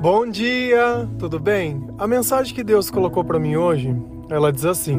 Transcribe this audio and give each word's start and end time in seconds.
Bom 0.00 0.26
dia, 0.26 1.06
tudo 1.18 1.38
bem? 1.38 1.86
A 1.98 2.06
mensagem 2.06 2.54
que 2.54 2.64
Deus 2.64 2.90
colocou 2.90 3.22
para 3.22 3.38
mim 3.38 3.56
hoje, 3.56 3.94
ela 4.30 4.50
diz 4.50 4.64
assim: 4.64 4.98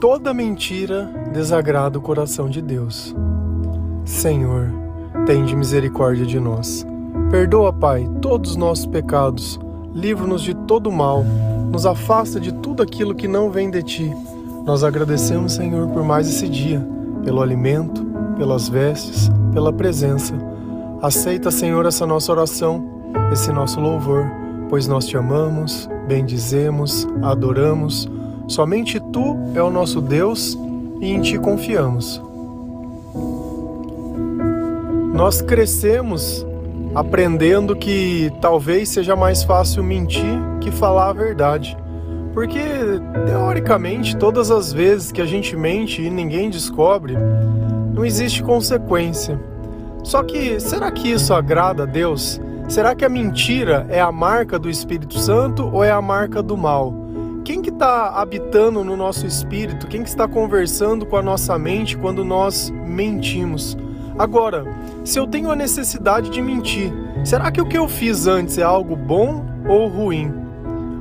Toda 0.00 0.32
mentira 0.32 1.12
desagrada 1.32 1.98
o 1.98 2.00
coração 2.00 2.48
de 2.48 2.62
Deus. 2.62 3.12
Senhor, 4.04 4.70
tende 5.26 5.56
misericórdia 5.56 6.24
de 6.24 6.38
nós. 6.38 6.86
Perdoa, 7.32 7.72
Pai, 7.72 8.08
todos 8.20 8.52
os 8.52 8.56
nossos 8.56 8.86
pecados. 8.86 9.58
Livra-nos 9.92 10.42
de 10.42 10.54
todo 10.54 10.92
mal. 10.92 11.24
Nos 11.72 11.84
afasta 11.84 12.38
de 12.38 12.54
tudo 12.54 12.80
aquilo 12.80 13.16
que 13.16 13.26
não 13.26 13.50
vem 13.50 13.72
de 13.72 13.82
ti. 13.82 14.14
Nós 14.64 14.84
agradecemos, 14.84 15.54
Senhor, 15.54 15.88
por 15.88 16.04
mais 16.04 16.28
esse 16.28 16.48
dia, 16.48 16.80
pelo 17.24 17.42
alimento, 17.42 18.04
pelas 18.36 18.68
vestes, 18.68 19.28
pela 19.52 19.72
presença. 19.72 20.32
Aceita, 21.02 21.50
Senhor, 21.50 21.84
essa 21.86 22.06
nossa 22.06 22.30
oração 22.30 23.01
esse 23.32 23.50
nosso 23.52 23.80
louvor, 23.80 24.30
pois 24.68 24.86
nós 24.86 25.06
te 25.06 25.16
amamos, 25.16 25.88
bendizemos, 26.06 27.06
adoramos. 27.22 28.08
Somente 28.48 29.00
tu 29.12 29.36
é 29.54 29.62
o 29.62 29.70
nosso 29.70 30.00
Deus 30.00 30.58
e 31.00 31.10
em 31.10 31.20
ti 31.20 31.38
confiamos. 31.38 32.20
Nós 35.14 35.42
crescemos 35.42 36.44
aprendendo 36.94 37.74
que 37.74 38.32
talvez 38.40 38.88
seja 38.88 39.16
mais 39.16 39.42
fácil 39.42 39.82
mentir 39.82 40.38
que 40.60 40.70
falar 40.70 41.10
a 41.10 41.12
verdade. 41.12 41.76
Porque, 42.34 42.60
teoricamente, 43.26 44.16
todas 44.16 44.50
as 44.50 44.72
vezes 44.72 45.12
que 45.12 45.20
a 45.20 45.26
gente 45.26 45.54
mente 45.54 46.00
e 46.00 46.08
ninguém 46.08 46.48
descobre, 46.48 47.14
não 47.92 48.04
existe 48.04 48.42
consequência. 48.42 49.38
Só 50.02 50.22
que 50.22 50.58
será 50.58 50.90
que 50.90 51.10
isso 51.10 51.34
agrada 51.34 51.82
a 51.82 51.86
Deus? 51.86 52.40
Será 52.72 52.94
que 52.94 53.04
a 53.04 53.08
mentira 53.10 53.86
é 53.90 54.00
a 54.00 54.10
marca 54.10 54.58
do 54.58 54.70
Espírito 54.70 55.18
Santo 55.18 55.68
ou 55.70 55.84
é 55.84 55.90
a 55.90 56.00
marca 56.00 56.42
do 56.42 56.56
mal? 56.56 56.94
Quem 57.44 57.60
que 57.60 57.68
está 57.68 58.18
habitando 58.18 58.82
no 58.82 58.96
nosso 58.96 59.26
espírito? 59.26 59.86
Quem 59.86 60.02
que 60.02 60.08
está 60.08 60.26
conversando 60.26 61.04
com 61.04 61.18
a 61.18 61.22
nossa 61.22 61.58
mente 61.58 61.98
quando 61.98 62.24
nós 62.24 62.70
mentimos? 62.70 63.76
Agora, 64.18 64.64
se 65.04 65.18
eu 65.18 65.26
tenho 65.26 65.50
a 65.50 65.54
necessidade 65.54 66.30
de 66.30 66.40
mentir, 66.40 66.90
será 67.26 67.50
que 67.50 67.60
o 67.60 67.66
que 67.66 67.76
eu 67.76 67.86
fiz 67.86 68.26
antes 68.26 68.56
é 68.56 68.62
algo 68.62 68.96
bom 68.96 69.44
ou 69.68 69.86
ruim? 69.86 70.32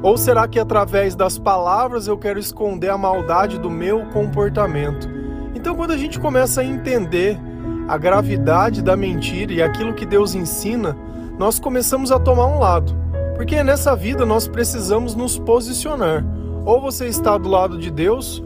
Ou 0.03 0.17
será 0.17 0.49
que 0.49 0.59
através 0.59 1.15
das 1.15 1.39
palavras 1.39 2.05
eu 2.05 2.17
quero 2.17 2.37
esconder 2.37 2.89
a 2.89 2.97
maldade 2.97 3.57
do 3.57 3.69
meu 3.69 4.07
comportamento? 4.07 5.09
Então, 5.55 5.73
quando 5.73 5.91
a 5.91 5.97
gente 5.97 6.19
começa 6.19 6.59
a 6.59 6.65
entender 6.65 7.39
a 7.87 7.97
gravidade 7.97 8.81
da 8.81 8.97
mentira 8.97 9.53
e 9.53 9.63
aquilo 9.63 9.93
que 9.93 10.05
Deus 10.05 10.35
ensina, 10.35 10.97
nós 11.41 11.59
começamos 11.59 12.11
a 12.11 12.19
tomar 12.19 12.45
um 12.45 12.59
lado. 12.59 12.95
Porque 13.35 13.63
nessa 13.63 13.95
vida 13.95 14.27
nós 14.27 14.47
precisamos 14.47 15.15
nos 15.15 15.39
posicionar. 15.39 16.23
Ou 16.67 16.79
você 16.79 17.07
está 17.07 17.35
do 17.35 17.49
lado 17.49 17.79
de 17.79 17.89
Deus, 17.89 18.43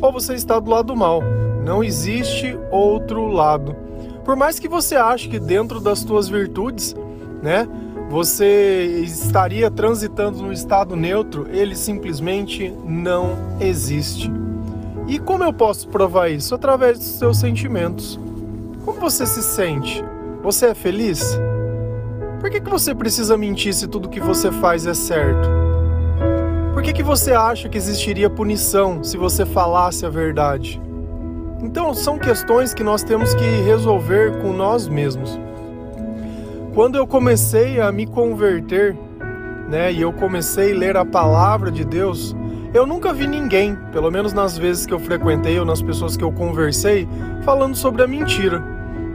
ou 0.00 0.10
você 0.10 0.32
está 0.32 0.58
do 0.58 0.70
lado 0.70 0.86
do 0.86 0.96
mal. 0.96 1.22
Não 1.62 1.84
existe 1.84 2.58
outro 2.70 3.26
lado. 3.26 3.76
Por 4.24 4.34
mais 4.34 4.58
que 4.58 4.66
você 4.66 4.96
ache 4.96 5.28
que 5.28 5.38
dentro 5.38 5.78
das 5.78 5.98
suas 5.98 6.26
virtudes, 6.26 6.96
né, 7.42 7.68
você 8.08 9.02
estaria 9.04 9.70
transitando 9.70 10.42
no 10.42 10.50
estado 10.50 10.96
neutro, 10.96 11.46
ele 11.50 11.76
simplesmente 11.76 12.74
não 12.82 13.36
existe. 13.60 14.32
E 15.06 15.18
como 15.18 15.44
eu 15.44 15.52
posso 15.52 15.86
provar 15.88 16.30
isso? 16.30 16.54
Através 16.54 16.98
dos 16.98 17.08
seus 17.08 17.36
sentimentos. 17.36 18.18
Como 18.86 18.98
você 18.98 19.26
se 19.26 19.42
sente? 19.42 20.02
Você 20.42 20.68
é 20.68 20.74
feliz? 20.74 21.38
Por 22.40 22.50
que, 22.50 22.60
que 22.60 22.70
você 22.70 22.94
precisa 22.94 23.36
mentir 23.36 23.74
se 23.74 23.88
tudo 23.88 24.08
que 24.08 24.20
você 24.20 24.52
faz 24.52 24.86
é 24.86 24.94
certo? 24.94 25.48
Por 26.72 26.82
que, 26.82 26.92
que 26.92 27.02
você 27.02 27.32
acha 27.32 27.68
que 27.68 27.76
existiria 27.76 28.30
punição 28.30 29.02
se 29.02 29.16
você 29.16 29.44
falasse 29.44 30.06
a 30.06 30.08
verdade? 30.08 30.80
Então, 31.60 31.92
são 31.92 32.16
questões 32.16 32.72
que 32.72 32.84
nós 32.84 33.02
temos 33.02 33.34
que 33.34 33.44
resolver 33.62 34.40
com 34.40 34.52
nós 34.52 34.86
mesmos. 34.86 35.38
Quando 36.72 36.96
eu 36.96 37.04
comecei 37.04 37.80
a 37.80 37.90
me 37.90 38.06
converter, 38.06 38.96
né, 39.68 39.92
e 39.92 40.00
eu 40.00 40.12
comecei 40.12 40.72
a 40.72 40.78
ler 40.78 40.96
a 40.96 41.04
palavra 41.04 41.72
de 41.72 41.84
Deus, 41.84 42.36
eu 42.72 42.86
nunca 42.86 43.12
vi 43.12 43.26
ninguém, 43.26 43.76
pelo 43.90 44.10
menos 44.12 44.32
nas 44.32 44.56
vezes 44.56 44.86
que 44.86 44.94
eu 44.94 45.00
frequentei 45.00 45.58
ou 45.58 45.64
nas 45.64 45.82
pessoas 45.82 46.16
que 46.16 46.22
eu 46.22 46.30
conversei, 46.30 47.08
falando 47.44 47.74
sobre 47.74 48.04
a 48.04 48.06
mentira. 48.06 48.62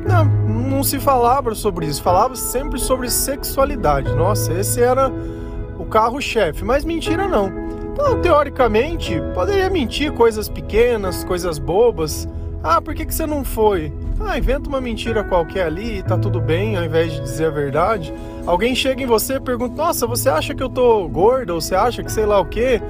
Não, 0.06 0.26
não 0.74 0.84
se 0.84 1.00
falava 1.00 1.54
sobre 1.54 1.86
isso, 1.86 2.02
falava 2.02 2.36
sempre 2.36 2.80
sobre 2.80 3.10
sexualidade. 3.10 4.12
Nossa, 4.16 4.54
esse 4.54 4.82
era 4.82 5.12
o 5.78 5.86
carro-chefe, 5.86 6.66
mas 6.66 6.84
mentira 6.84 7.28
não. 7.28 7.52
Então, 7.94 8.20
teoricamente, 8.22 9.22
poderia 9.36 9.70
mentir 9.70 10.12
coisas 10.12 10.50
pequenas, 10.50 11.24
coisas 11.24 11.60
bobas. 11.60 12.28
Ah, 12.64 12.82
por 12.82 12.96
que, 12.96 13.06
que 13.06 13.14
você 13.14 13.26
não 13.28 13.44
foi? 13.44 13.94
Ah, 14.20 14.38
inventa 14.38 14.68
uma 14.68 14.82
mentira 14.82 15.24
qualquer 15.24 15.68
ali 15.68 16.00
e 16.00 16.04
tá 16.04 16.18
tudo 16.18 16.42
bem, 16.42 16.76
ao 16.76 16.84
invés 16.84 17.14
de 17.14 17.22
dizer 17.22 17.46
a 17.46 17.52
verdade. 17.52 18.14
Alguém 18.46 18.74
chega 18.74 19.04
em 19.04 19.06
você 19.06 19.36
e 19.36 19.40
pergunta: 19.40 19.76
Nossa, 19.76 20.08
você 20.08 20.28
acha 20.28 20.56
que 20.56 20.64
eu 20.64 20.70
tô 20.70 21.08
gorda? 21.08 21.54
Ou 21.54 21.62
você 21.62 21.76
acha 21.76 22.04
que 22.04 22.12
sei 22.12 22.26
lá 22.26 22.40
o 22.40 22.46
quê? 22.46 22.82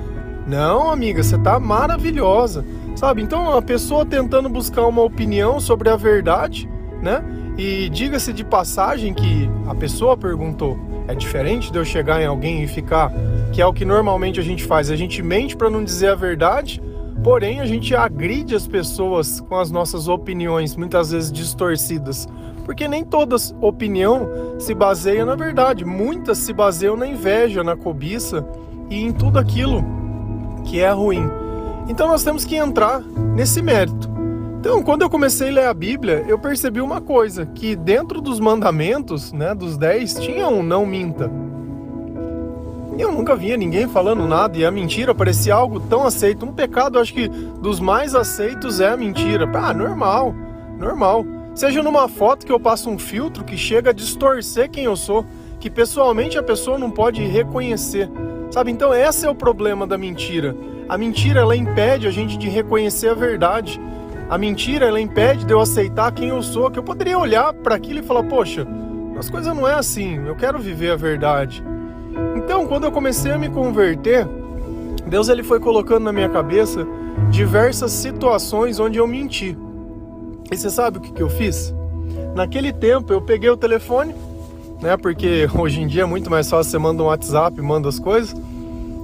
Não, 0.48 0.90
amiga, 0.90 1.22
você 1.22 1.38
tá 1.38 1.60
maravilhosa. 1.60 2.64
Sabe? 2.96 3.22
Então, 3.22 3.58
a 3.58 3.62
pessoa 3.62 4.06
tentando 4.06 4.48
buscar 4.48 4.86
uma 4.86 5.02
opinião 5.02 5.60
sobre 5.60 5.90
a 5.90 5.96
verdade, 5.96 6.70
né? 7.02 7.24
E 7.58 7.88
diga-se 7.90 8.34
de 8.34 8.44
passagem 8.44 9.14
que 9.14 9.50
a 9.68 9.76
pessoa 9.76 10.18
perguntou. 10.18 10.78
É 11.08 11.14
diferente 11.14 11.72
de 11.72 11.78
eu 11.78 11.86
chegar 11.86 12.22
em 12.22 12.26
alguém 12.26 12.64
e 12.64 12.68
ficar, 12.68 13.12
que 13.52 13.62
é 13.62 13.66
o 13.66 13.74
que 13.74 13.86
normalmente 13.86 14.40
a 14.40 14.44
gente 14.44 14.64
faz. 14.64 14.90
A 14.90 14.96
gente 14.96 15.22
mente 15.22 15.56
para 15.56 15.70
não 15.70 15.84
dizer 15.84 16.10
a 16.10 16.16
verdade, 16.16 16.82
porém 17.24 17.60
a 17.60 17.66
gente 17.66 17.96
agride 17.96 18.56
as 18.56 18.68
pessoas 18.68 19.40
com 19.42 19.56
as 19.56 19.70
nossas 19.70 20.08
opiniões, 20.08 20.76
muitas 20.76 21.12
vezes 21.12 21.32
distorcidas. 21.32 22.28
Porque 22.66 22.88
nem 22.88 23.04
toda 23.04 23.36
opinião 23.62 24.30
se 24.58 24.74
baseia 24.74 25.26
na 25.26 25.36
verdade, 25.36 25.86
muitas 25.86 26.38
se 26.38 26.54
baseiam 26.54 26.96
na 26.96 27.06
inveja, 27.06 27.64
na 27.64 27.76
cobiça 27.76 28.48
e 28.90 29.04
em 29.04 29.12
tudo 29.12 29.38
aquilo 29.38 29.84
que 30.64 30.80
é 30.80 30.90
ruim. 30.90 31.30
Então 31.90 32.08
nós 32.08 32.24
temos 32.24 32.46
que 32.46 32.56
entrar 32.56 33.02
nesse 33.36 33.62
mérito. 33.62 34.13
Então, 34.64 34.82
quando 34.82 35.02
eu 35.02 35.10
comecei 35.10 35.50
a 35.50 35.52
ler 35.52 35.66
a 35.66 35.74
Bíblia, 35.74 36.24
eu 36.26 36.40
percebi 36.40 36.80
uma 36.80 37.02
coisa, 37.02 37.46
que 37.46 37.76
dentro 37.76 38.22
dos 38.22 38.40
mandamentos, 38.40 39.34
né, 39.34 39.54
dos 39.54 39.76
dez, 39.76 40.14
tinha 40.14 40.48
um 40.48 40.64
não 40.64 40.86
minta. 40.86 41.30
E 42.98 43.02
eu 43.02 43.12
nunca 43.12 43.36
via 43.36 43.58
ninguém 43.58 43.90
falando 43.90 44.26
nada, 44.26 44.58
e 44.58 44.64
a 44.64 44.72
mentira 44.72 45.14
parecia 45.14 45.54
algo 45.54 45.82
tão 45.82 46.06
aceito. 46.06 46.46
Um 46.46 46.54
pecado, 46.54 46.98
acho 46.98 47.14
que 47.14 47.28
dos 47.28 47.82
mais 47.82 48.16
aceitos 48.16 48.80
é 48.80 48.88
a 48.88 48.96
mentira. 48.96 49.52
Ah, 49.54 49.74
normal, 49.74 50.34
normal. 50.80 51.26
Seja 51.54 51.84
numa 51.84 52.08
foto 52.08 52.46
que 52.46 52.52
eu 52.52 52.60
passo 52.60 52.90
um 52.90 52.98
filtro 52.98 53.44
que 53.44 53.58
chega 53.58 53.90
a 53.90 53.94
distorcer 53.94 54.72
quem 54.72 54.86
eu 54.86 54.96
sou, 54.96 55.26
que 55.60 55.70
pessoalmente 55.70 56.38
a 56.38 56.44
pessoa 56.44 56.78
não 56.78 56.90
pode 56.90 57.22
reconhecer. 57.22 58.10
Sabe? 58.50 58.72
Então, 58.72 58.94
esse 58.94 59.26
é 59.26 59.30
o 59.30 59.36
problema 59.36 59.86
da 59.86 59.98
mentira. 59.98 60.56
A 60.88 60.98
mentira, 60.98 61.42
ela 61.42 61.54
impede 61.54 62.08
a 62.08 62.12
gente 62.12 62.38
de 62.38 62.48
reconhecer 62.48 63.10
a 63.10 63.14
verdade. 63.14 63.78
A 64.34 64.38
mentira, 64.40 64.88
ela 64.88 65.00
impede 65.00 65.46
de 65.46 65.54
eu 65.54 65.60
aceitar 65.60 66.12
quem 66.12 66.30
eu 66.30 66.42
sou, 66.42 66.72
que 66.72 66.80
eu 66.80 66.84
poderia 66.84 67.20
olhar 67.20 67.54
para 67.54 67.76
aquilo 67.76 68.00
e 68.00 68.02
falar, 68.02 68.24
poxa, 68.24 68.66
as 69.16 69.30
coisas 69.30 69.56
não 69.56 69.68
é 69.68 69.76
assim, 69.76 70.16
eu 70.26 70.36
quero 70.36 70.58
viver 70.58 70.90
a 70.90 70.96
verdade. 70.96 71.64
Então, 72.36 72.66
quando 72.66 72.86
eu 72.86 72.92
comecei 72.92 73.32
a 73.32 73.38
me 73.38 73.48
converter, 73.48 74.28
Deus 75.06 75.30
ele 75.30 75.44
foi 75.44 75.60
colocando 75.60 76.06
na 76.06 76.12
minha 76.12 76.30
cabeça 76.30 76.84
diversas 77.30 77.92
situações 77.92 78.80
onde 78.80 78.98
eu 78.98 79.06
menti. 79.06 79.56
E 80.52 80.58
você 80.58 80.72
sabe 80.72 80.98
o 80.98 81.02
que, 81.02 81.12
que 81.12 81.22
eu 81.22 81.30
fiz? 81.30 81.72
Naquele 82.34 82.74
tempo 82.74 83.14
eu 83.14 83.22
peguei 83.22 83.52
o 83.52 83.56
telefone, 83.56 84.16
né? 84.82 84.98
Porque 84.98 85.48
hoje 85.56 85.80
em 85.80 85.86
dia 85.86 86.02
é 86.02 86.06
muito 86.06 86.32
mais 86.32 86.50
fácil 86.50 86.72
você 86.72 86.80
manda 86.80 87.04
um 87.04 87.06
WhatsApp, 87.06 87.62
manda 87.62 87.88
as 87.88 88.00
coisas, 88.00 88.34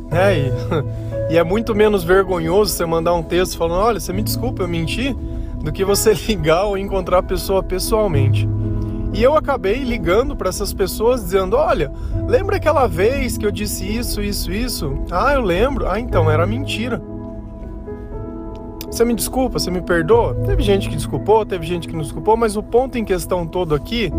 né? 0.09 0.39
E 0.39 0.51
E 1.29 1.37
é 1.37 1.43
muito 1.43 1.75
menos 1.75 2.03
vergonhoso 2.03 2.73
você 2.73 2.85
mandar 2.85 3.13
um 3.13 3.21
texto 3.21 3.57
falando: 3.57 3.81
olha, 3.81 3.99
você 3.99 4.11
me 4.11 4.23
desculpa, 4.23 4.63
eu 4.63 4.67
menti, 4.67 5.15
do 5.63 5.71
que 5.71 5.85
você 5.85 6.13
ligar 6.27 6.65
ou 6.65 6.77
encontrar 6.77 7.19
a 7.19 7.23
pessoa 7.23 7.61
pessoalmente. 7.61 8.49
E 9.13 9.23
eu 9.23 9.35
acabei 9.35 9.83
ligando 9.83 10.35
para 10.35 10.49
essas 10.49 10.73
pessoas 10.73 11.21
dizendo: 11.21 11.55
olha, 11.55 11.91
lembra 12.27 12.57
aquela 12.57 12.87
vez 12.87 13.37
que 13.37 13.45
eu 13.45 13.51
disse 13.51 13.85
isso, 13.85 14.21
isso, 14.21 14.51
isso? 14.51 15.03
Ah, 15.11 15.33
eu 15.33 15.41
lembro. 15.41 15.87
Ah, 15.87 15.99
então 15.99 16.29
era 16.29 16.47
mentira. 16.47 17.01
Você 18.99 19.05
me 19.05 19.13
desculpa, 19.13 19.57
você 19.57 19.71
me 19.71 19.81
perdoa? 19.81 20.35
Teve 20.45 20.61
gente 20.61 20.89
que 20.89 20.95
desculpou, 20.97 21.45
teve 21.45 21.65
gente 21.65 21.87
que 21.87 21.93
não 21.93 22.01
desculpou, 22.01 22.35
mas 22.35 22.57
o 22.57 22.61
ponto 22.61 22.97
em 22.97 23.05
questão 23.05 23.47
todo 23.47 23.73
aqui 23.73 24.11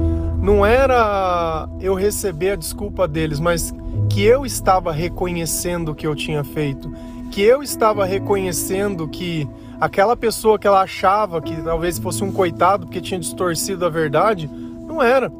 não 0.42 0.64
era 0.64 1.68
eu 1.82 1.94
receber 1.94 2.52
a 2.52 2.56
desculpa 2.56 3.06
deles, 3.06 3.38
mas 3.38 3.74
que 4.08 4.22
eu 4.22 4.46
estava 4.46 4.90
reconhecendo 4.90 5.90
o 5.90 5.94
que 5.94 6.06
eu 6.06 6.16
tinha 6.16 6.42
feito, 6.42 6.90
que 7.30 7.42
eu 7.42 7.62
estava 7.62 8.06
reconhecendo 8.06 9.06
que 9.06 9.46
aquela 9.78 10.16
pessoa 10.16 10.58
que 10.58 10.66
ela 10.66 10.80
achava 10.80 11.42
que 11.42 11.60
talvez 11.60 11.98
fosse 11.98 12.24
um 12.24 12.32
coitado 12.32 12.86
porque 12.86 13.02
tinha 13.02 13.20
distorcido 13.20 13.84
a 13.84 13.90
verdade, 13.90 14.48
não 14.86 15.02
era. 15.02 15.30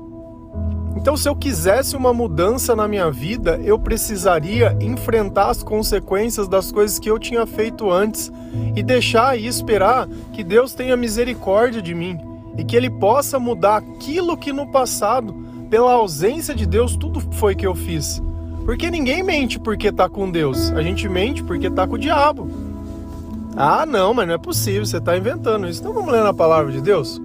Então, 1.00 1.17
se 1.17 1.26
eu 1.26 1.35
quisesse 1.35 1.97
uma 1.97 2.12
mudança 2.12 2.76
na 2.76 2.87
minha 2.87 3.11
vida, 3.11 3.58
eu 3.64 3.79
precisaria 3.79 4.76
enfrentar 4.82 5.49
as 5.49 5.62
consequências 5.62 6.47
das 6.47 6.70
coisas 6.70 6.99
que 6.99 7.11
eu 7.11 7.19
tinha 7.19 7.47
feito 7.47 7.91
antes 7.91 8.31
e 8.76 8.82
deixar 8.82 9.35
e 9.35 9.47
esperar 9.47 10.06
que 10.31 10.44
Deus 10.44 10.75
tenha 10.75 10.99
misericórdia 10.99 11.81
de 11.81 11.94
mim 11.94 12.19
e 12.58 12.62
que 12.62 12.76
Ele 12.76 12.91
possa 12.91 13.38
mudar 13.38 13.79
aquilo 13.79 14.37
que 14.37 14.52
no 14.52 14.70
passado, 14.70 15.35
pela 15.70 15.94
ausência 15.94 16.55
de 16.55 16.67
Deus, 16.67 16.94
tudo 16.97 17.19
foi 17.32 17.55
que 17.55 17.67
eu 17.67 17.75
fiz. 17.75 18.23
Porque 18.67 18.91
ninguém 18.91 19.23
mente 19.23 19.58
porque 19.58 19.91
tá 19.91 20.06
com 20.06 20.31
Deus, 20.31 20.70
a 20.73 20.82
gente 20.82 21.08
mente 21.08 21.43
porque 21.43 21.70
tá 21.70 21.87
com 21.87 21.94
o 21.94 21.99
diabo. 21.99 22.47
Ah, 23.56 23.87
não, 23.87 24.12
mas 24.12 24.29
não 24.29 24.35
é 24.35 24.38
possível, 24.38 24.85
você 24.85 24.99
está 24.99 25.17
inventando 25.17 25.67
isso. 25.67 25.81
Então 25.81 25.94
vamos 25.94 26.12
ler 26.12 26.23
na 26.23 26.35
palavra 26.35 26.70
de 26.70 26.82
Deus? 26.82 27.19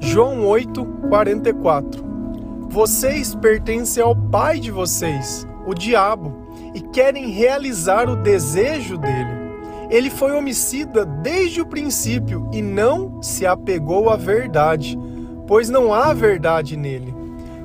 João 0.00 0.44
8, 0.48 0.84
44. 1.08 2.09
Vocês 2.70 3.34
pertencem 3.34 4.00
ao 4.00 4.14
pai 4.14 4.60
de 4.60 4.70
vocês, 4.70 5.44
o 5.66 5.74
diabo, 5.74 6.32
e 6.72 6.80
querem 6.80 7.28
realizar 7.30 8.08
o 8.08 8.14
desejo 8.14 8.96
dele. 8.96 9.40
Ele 9.90 10.08
foi 10.08 10.30
homicida 10.30 11.04
desde 11.04 11.60
o 11.60 11.66
princípio 11.66 12.48
e 12.52 12.62
não 12.62 13.20
se 13.20 13.44
apegou 13.44 14.08
à 14.08 14.14
verdade, 14.14 14.96
pois 15.48 15.68
não 15.68 15.92
há 15.92 16.12
verdade 16.12 16.76
nele. 16.76 17.12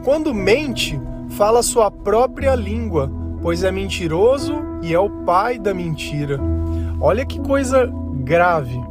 Quando 0.03 0.33
mente, 0.33 0.99
fala 1.29 1.61
sua 1.61 1.91
própria 1.91 2.55
língua, 2.55 3.11
pois 3.43 3.63
é 3.63 3.71
mentiroso 3.71 4.55
e 4.81 4.91
é 4.91 4.99
o 4.99 5.23
pai 5.23 5.59
da 5.59 5.71
mentira. 5.71 6.39
Olha 6.99 7.23
que 7.27 7.39
coisa 7.39 7.87
grave. 8.23 8.81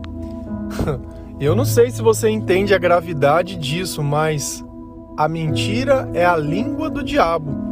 Eu 1.41 1.57
não 1.57 1.65
sei 1.65 1.91
se 1.91 2.01
você 2.01 2.29
entende 2.29 2.73
a 2.73 2.79
gravidade 2.79 3.57
disso, 3.57 4.01
mas 4.01 4.65
a 5.17 5.29
mentira 5.29 6.09
é 6.13 6.25
a 6.25 6.37
língua 6.37 6.91
do 6.91 7.03
diabo 7.03 7.65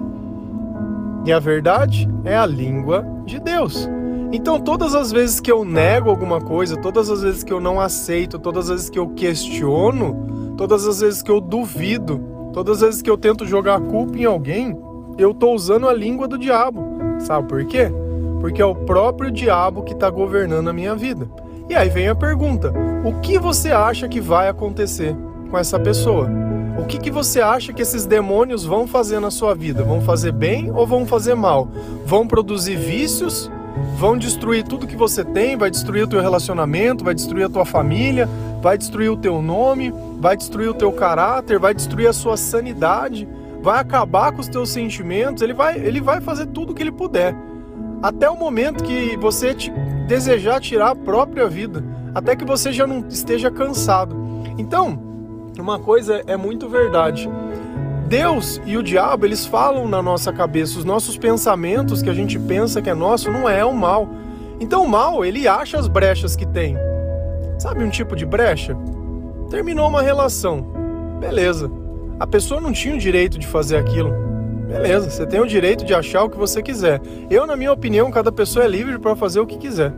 e 1.24 1.32
a 1.32 1.38
verdade 1.38 2.08
é 2.24 2.36
a 2.36 2.46
língua 2.46 3.06
de 3.24 3.38
Deus. 3.40 3.88
Então, 4.32 4.58
todas 4.58 4.94
as 4.94 5.12
vezes 5.12 5.40
que 5.40 5.52
eu 5.52 5.64
nego 5.64 6.08
alguma 6.08 6.40
coisa, 6.40 6.76
todas 6.76 7.10
as 7.10 7.22
vezes 7.22 7.44
que 7.44 7.52
eu 7.52 7.60
não 7.60 7.80
aceito, 7.80 8.38
todas 8.38 8.64
as 8.64 8.70
vezes 8.70 8.90
que 8.90 8.98
eu 8.98 9.08
questiono, 9.10 10.54
todas 10.56 10.86
as 10.86 11.00
vezes 11.00 11.22
que 11.22 11.30
eu 11.30 11.40
duvido, 11.40 12.20
todas 12.52 12.76
as 12.76 12.82
vezes 12.82 13.02
que 13.02 13.10
eu 13.10 13.18
tento 13.18 13.46
jogar 13.46 13.76
a 13.76 13.80
culpa 13.80 14.18
em 14.18 14.24
alguém, 14.24 14.76
eu 15.18 15.32
estou 15.32 15.54
usando 15.54 15.88
a 15.88 15.92
língua 15.92 16.26
do 16.26 16.38
diabo. 16.38 16.82
Sabe 17.20 17.46
por 17.46 17.64
quê? 17.66 17.92
Porque 18.40 18.62
é 18.62 18.66
o 18.66 18.74
próprio 18.74 19.30
diabo 19.30 19.82
que 19.82 19.92
está 19.92 20.08
governando 20.08 20.68
a 20.68 20.72
minha 20.72 20.94
vida. 20.94 21.28
E 21.68 21.74
aí 21.74 21.88
vem 21.88 22.08
a 22.08 22.14
pergunta: 22.14 22.72
o 23.04 23.20
que 23.20 23.38
você 23.38 23.70
acha 23.70 24.08
que 24.08 24.20
vai 24.20 24.48
acontecer 24.48 25.14
com 25.50 25.58
essa 25.58 25.78
pessoa? 25.78 26.28
O 26.78 26.86
que, 26.86 26.98
que 26.98 27.10
você 27.10 27.40
acha 27.40 27.72
que 27.72 27.82
esses 27.82 28.06
demônios 28.06 28.64
vão 28.64 28.86
fazer 28.86 29.20
na 29.20 29.30
sua 29.30 29.54
vida? 29.54 29.84
Vão 29.84 30.00
fazer 30.00 30.32
bem 30.32 30.70
ou 30.70 30.86
vão 30.86 31.06
fazer 31.06 31.34
mal? 31.34 31.68
Vão 32.06 32.26
produzir 32.26 32.76
vícios? 32.76 33.50
Vão 33.96 34.16
destruir 34.16 34.64
tudo 34.64 34.86
que 34.86 34.96
você 34.96 35.22
tem? 35.22 35.56
Vai 35.56 35.70
destruir 35.70 36.04
o 36.04 36.08
teu 36.08 36.20
relacionamento? 36.20 37.04
Vai 37.04 37.14
destruir 37.14 37.44
a 37.44 37.48
tua 37.48 37.66
família? 37.66 38.28
Vai 38.62 38.78
destruir 38.78 39.10
o 39.10 39.16
teu 39.16 39.42
nome? 39.42 39.92
Vai 40.18 40.36
destruir 40.36 40.70
o 40.70 40.74
teu 40.74 40.90
caráter? 40.92 41.58
Vai 41.58 41.74
destruir 41.74 42.08
a 42.08 42.12
sua 42.12 42.38
sanidade? 42.38 43.28
Vai 43.60 43.78
acabar 43.78 44.32
com 44.32 44.40
os 44.40 44.48
teus 44.48 44.70
sentimentos? 44.70 45.42
Ele 45.42 45.52
vai, 45.52 45.78
ele 45.78 46.00
vai 46.00 46.22
fazer 46.22 46.46
tudo 46.46 46.72
o 46.72 46.74
que 46.74 46.82
ele 46.82 46.92
puder. 46.92 47.34
Até 48.02 48.30
o 48.30 48.36
momento 48.36 48.82
que 48.82 49.16
você 49.18 49.54
te 49.54 49.70
desejar 50.08 50.58
tirar 50.58 50.90
a 50.90 50.96
própria 50.96 51.46
vida. 51.48 51.84
Até 52.14 52.34
que 52.34 52.44
você 52.44 52.72
já 52.72 52.86
não 52.86 53.06
esteja 53.08 53.50
cansado. 53.50 54.16
Então, 54.58 55.11
uma 55.62 55.78
coisa 55.78 56.22
é 56.26 56.36
muito 56.36 56.68
verdade. 56.68 57.30
Deus 58.08 58.60
e 58.66 58.76
o 58.76 58.82
diabo, 58.82 59.24
eles 59.24 59.46
falam 59.46 59.88
na 59.88 60.02
nossa 60.02 60.32
cabeça, 60.32 60.78
os 60.78 60.84
nossos 60.84 61.16
pensamentos 61.16 62.02
que 62.02 62.10
a 62.10 62.14
gente 62.14 62.38
pensa 62.38 62.82
que 62.82 62.90
é 62.90 62.94
nosso 62.94 63.30
não 63.30 63.48
é 63.48 63.64
o 63.64 63.72
mal. 63.72 64.08
Então 64.60 64.84
o 64.84 64.88
mal, 64.88 65.24
ele 65.24 65.48
acha 65.48 65.78
as 65.78 65.88
brechas 65.88 66.36
que 66.36 66.44
tem. 66.44 66.76
Sabe 67.58 67.82
um 67.82 67.88
tipo 67.88 68.14
de 68.14 68.26
brecha? 68.26 68.76
Terminou 69.48 69.88
uma 69.88 70.02
relação. 70.02 70.62
Beleza. 71.20 71.70
A 72.18 72.26
pessoa 72.26 72.60
não 72.60 72.72
tinha 72.72 72.94
o 72.94 72.98
direito 72.98 73.38
de 73.38 73.46
fazer 73.46 73.76
aquilo. 73.76 74.12
Beleza, 74.66 75.08
você 75.08 75.26
tem 75.26 75.40
o 75.40 75.46
direito 75.46 75.84
de 75.84 75.94
achar 75.94 76.24
o 76.24 76.30
que 76.30 76.36
você 76.36 76.62
quiser. 76.62 77.00
Eu, 77.30 77.46
na 77.46 77.56
minha 77.56 77.72
opinião, 77.72 78.10
cada 78.10 78.32
pessoa 78.32 78.64
é 78.64 78.68
livre 78.68 78.98
para 78.98 79.14
fazer 79.14 79.38
o 79.40 79.46
que 79.46 79.58
quiser. 79.58 79.92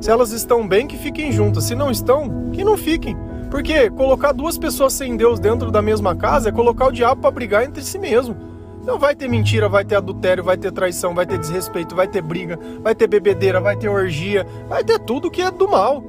Se 0.00 0.10
elas 0.10 0.32
estão 0.32 0.66
bem, 0.66 0.86
que 0.86 0.96
fiquem 0.96 1.32
juntas. 1.32 1.64
Se 1.64 1.74
não 1.74 1.90
estão, 1.90 2.50
que 2.52 2.62
não 2.62 2.76
fiquem. 2.76 3.16
Porque 3.50 3.90
colocar 3.90 4.32
duas 4.32 4.58
pessoas 4.58 4.92
sem 4.92 5.16
Deus 5.16 5.38
dentro 5.38 5.70
da 5.70 5.80
mesma 5.80 6.14
casa 6.14 6.48
é 6.48 6.52
colocar 6.52 6.86
o 6.86 6.92
diabo 6.92 7.20
para 7.20 7.30
brigar 7.30 7.64
entre 7.64 7.82
si 7.82 7.98
mesmo. 7.98 8.36
Então 8.82 8.98
vai 8.98 9.16
ter 9.16 9.28
mentira, 9.28 9.68
vai 9.68 9.84
ter 9.84 9.96
adultério, 9.96 10.44
vai 10.44 10.56
ter 10.56 10.70
traição, 10.70 11.14
vai 11.14 11.26
ter 11.26 11.38
desrespeito, 11.38 11.94
vai 11.94 12.06
ter 12.06 12.22
briga, 12.22 12.58
vai 12.82 12.94
ter 12.94 13.08
bebedeira, 13.08 13.60
vai 13.60 13.76
ter 13.76 13.88
orgia, 13.88 14.46
vai 14.68 14.84
ter 14.84 14.98
tudo 15.00 15.30
que 15.30 15.42
é 15.42 15.50
do 15.50 15.68
mal. 15.68 16.04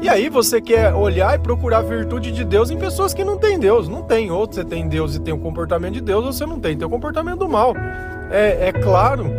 E 0.00 0.08
aí 0.08 0.28
você 0.28 0.60
quer 0.60 0.94
olhar 0.94 1.36
e 1.36 1.38
procurar 1.38 1.78
a 1.78 1.82
virtude 1.82 2.32
de 2.32 2.44
Deus 2.44 2.70
em 2.70 2.76
pessoas 2.76 3.14
que 3.14 3.22
não 3.22 3.38
têm 3.38 3.58
Deus. 3.58 3.88
Não 3.88 4.02
tem. 4.02 4.30
Ou 4.30 4.46
você 4.46 4.64
tem 4.64 4.88
Deus 4.88 5.14
e 5.14 5.20
tem 5.20 5.32
o 5.32 5.38
comportamento 5.38 5.94
de 5.94 6.00
Deus, 6.00 6.24
ou 6.24 6.32
você 6.32 6.44
não 6.44 6.58
tem, 6.58 6.76
tem 6.76 6.86
o 6.86 6.90
comportamento 6.90 7.38
do 7.38 7.48
mal. 7.48 7.74
É, 8.30 8.68
é 8.68 8.72
claro 8.72 9.30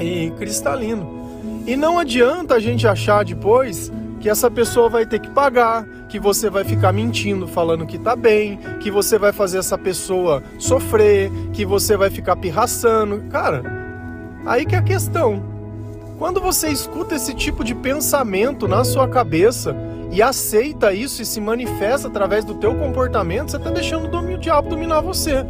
e 0.00 0.30
cristalino. 0.38 1.22
E 1.66 1.76
não 1.76 1.98
adianta 1.98 2.54
a 2.54 2.58
gente 2.60 2.86
achar 2.86 3.24
depois 3.24 3.92
que 4.22 4.30
essa 4.30 4.48
pessoa 4.48 4.88
vai 4.88 5.04
ter 5.04 5.18
que 5.18 5.28
pagar, 5.28 5.84
que 6.08 6.20
você 6.20 6.48
vai 6.48 6.62
ficar 6.62 6.92
mentindo, 6.92 7.48
falando 7.48 7.84
que 7.84 7.98
tá 7.98 8.14
bem, 8.14 8.56
que 8.78 8.88
você 8.88 9.18
vai 9.18 9.32
fazer 9.32 9.58
essa 9.58 9.76
pessoa 9.76 10.44
sofrer, 10.58 11.28
que 11.52 11.66
você 11.66 11.96
vai 11.96 12.08
ficar 12.08 12.36
pirraçando. 12.36 13.24
Cara, 13.28 13.64
aí 14.46 14.64
que 14.64 14.76
é 14.76 14.78
a 14.78 14.82
questão. 14.82 15.42
Quando 16.18 16.40
você 16.40 16.68
escuta 16.68 17.16
esse 17.16 17.34
tipo 17.34 17.64
de 17.64 17.74
pensamento 17.74 18.68
na 18.68 18.84
sua 18.84 19.08
cabeça 19.08 19.74
e 20.12 20.22
aceita 20.22 20.92
isso 20.92 21.20
e 21.20 21.26
se 21.26 21.40
manifesta 21.40 22.06
através 22.06 22.44
do 22.44 22.54
teu 22.54 22.76
comportamento, 22.76 23.50
você 23.50 23.56
está 23.56 23.70
deixando 23.70 24.06
o 24.06 24.38
diabo 24.38 24.68
dominar 24.68 25.00
você. 25.00 25.44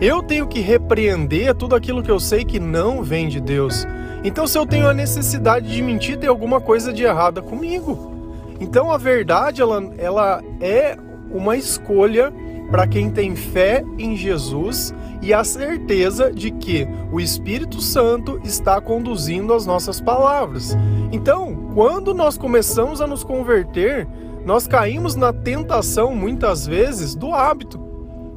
Eu 0.00 0.20
tenho 0.20 0.48
que 0.48 0.58
repreender 0.58 1.54
tudo 1.54 1.76
aquilo 1.76 2.02
que 2.02 2.10
eu 2.10 2.18
sei 2.18 2.44
que 2.44 2.58
não 2.58 3.04
vem 3.04 3.28
de 3.28 3.40
Deus. 3.40 3.86
Então, 4.24 4.48
se 4.48 4.58
eu 4.58 4.66
tenho 4.66 4.88
a 4.88 4.94
necessidade 4.94 5.72
de 5.72 5.80
mentir, 5.80 6.18
tem 6.18 6.28
alguma 6.28 6.60
coisa 6.60 6.92
de 6.92 7.04
errada 7.04 7.40
comigo. 7.40 8.15
Então 8.60 8.90
a 8.90 8.98
verdade 8.98 9.60
ela, 9.60 9.82
ela 9.98 10.42
é 10.60 10.96
uma 11.30 11.56
escolha 11.56 12.32
para 12.70 12.86
quem 12.86 13.10
tem 13.10 13.36
fé 13.36 13.84
em 13.98 14.16
Jesus 14.16 14.94
e 15.22 15.32
a 15.32 15.44
certeza 15.44 16.32
de 16.32 16.50
que 16.50 16.86
o 17.12 17.20
Espírito 17.20 17.80
Santo 17.80 18.40
está 18.44 18.80
conduzindo 18.80 19.54
as 19.54 19.66
nossas 19.66 20.00
palavras. 20.00 20.76
Então, 21.12 21.70
quando 21.74 22.12
nós 22.12 22.36
começamos 22.36 23.00
a 23.00 23.06
nos 23.06 23.22
converter, 23.22 24.06
nós 24.44 24.66
caímos 24.66 25.14
na 25.16 25.32
tentação 25.32 26.14
muitas 26.14 26.66
vezes 26.66 27.14
do 27.14 27.32
hábito, 27.32 27.80